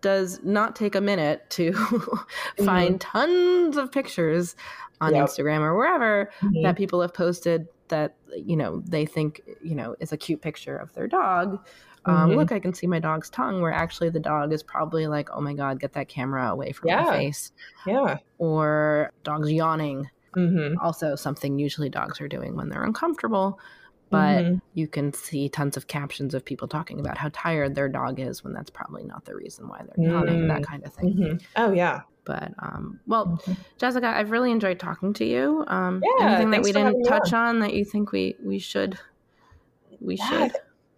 [0.00, 1.72] does not take a minute to
[2.64, 4.56] find tons of pictures
[5.00, 5.26] on Yep.
[5.26, 6.30] instagram or wherever
[6.62, 10.76] that people have posted that you know they think you know is a cute picture
[10.76, 11.64] of their dog
[12.06, 12.36] um, Mhm.
[12.36, 15.40] look i can see my dog's tongue where actually the dog is probably like oh
[15.40, 17.02] my god get that camera away from Yeah.
[17.02, 17.52] my face
[17.86, 18.16] yeah.
[18.38, 23.58] or dogs yawning hmm also something usually dogs are doing when they're uncomfortable
[24.10, 24.60] but Mhm.
[24.74, 28.42] you can see tons of captions of people talking about how tired their dog is
[28.42, 30.64] when that's probably not the reason why they're yawning that Mm.
[30.64, 32.02] kind of thing hmm Oh yeah.
[32.24, 33.56] But um well Mhm.
[33.78, 37.60] jessica i've really enjoyed talking to you um Yeah, anything that we didn't touch on
[37.60, 38.98] that you think we we should
[40.00, 40.52] we Yeah, I should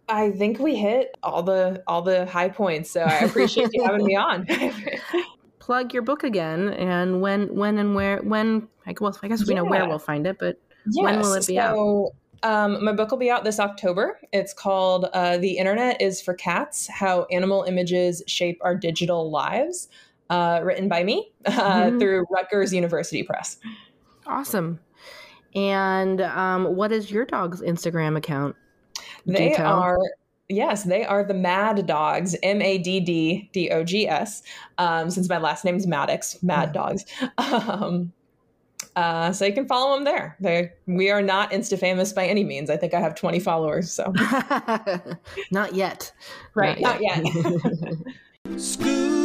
[0.09, 4.05] I think we hit all the all the high points, so I appreciate you having
[4.05, 4.47] me on.
[5.59, 9.55] plug your book again and when when and where when I, well i guess we
[9.55, 10.61] know where we'll find it but
[10.97, 11.77] When will it be out?
[11.77, 12.11] so,
[12.43, 14.18] Um, my book will be out this October.
[14.33, 19.89] It's called uh, "The Internet Is for Cats: How Animal Images Shape Our Digital Lives,"
[20.33, 21.99] uh, written by me uh, Mhm.
[22.01, 23.59] through Rutgers University Press.
[24.26, 24.78] awesome
[25.55, 28.57] and um what is your dog's instagram account
[29.26, 29.78] They tell.
[29.78, 29.99] are.
[30.49, 34.43] Yes, they are the Mad Dogs, M A D D D O G S.
[34.76, 37.05] Um, since my last name's Maddox, Mad Dogs.
[37.39, 38.12] Um,
[38.97, 40.37] uh, so you can follow them there.
[40.41, 42.68] They we are not Insta famous by any means.
[42.68, 43.91] I think I have 20 followers.
[43.91, 44.12] So
[45.51, 46.12] not yet
[46.55, 47.24] Right, not yet.
[48.59, 49.22] School, school for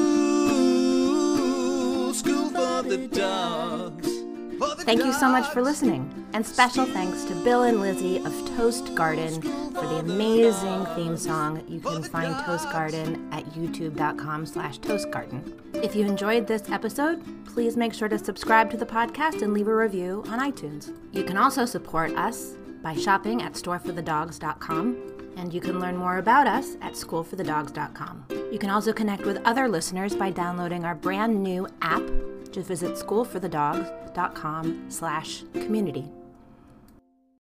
[2.82, 4.08] the dogs.
[4.08, 6.28] The Thank you so much for listening.
[6.34, 11.64] And special thanks to Bill and Lizzie of Toast Garden for the amazing theme song.
[11.68, 15.84] You can find Toast Garden at youtube.com slash toastgarden.
[15.84, 19.68] If you enjoyed this episode, please make sure to subscribe to the podcast and leave
[19.68, 20.96] a review on iTunes.
[21.12, 26.48] You can also support us by shopping at storeforthedogs.com, and you can learn more about
[26.48, 28.26] us at schoolforthedogs.com.
[28.52, 32.02] You can also connect with other listeners by downloading our brand new app.
[32.48, 36.06] Just visit schoolforthedogs.com slash community.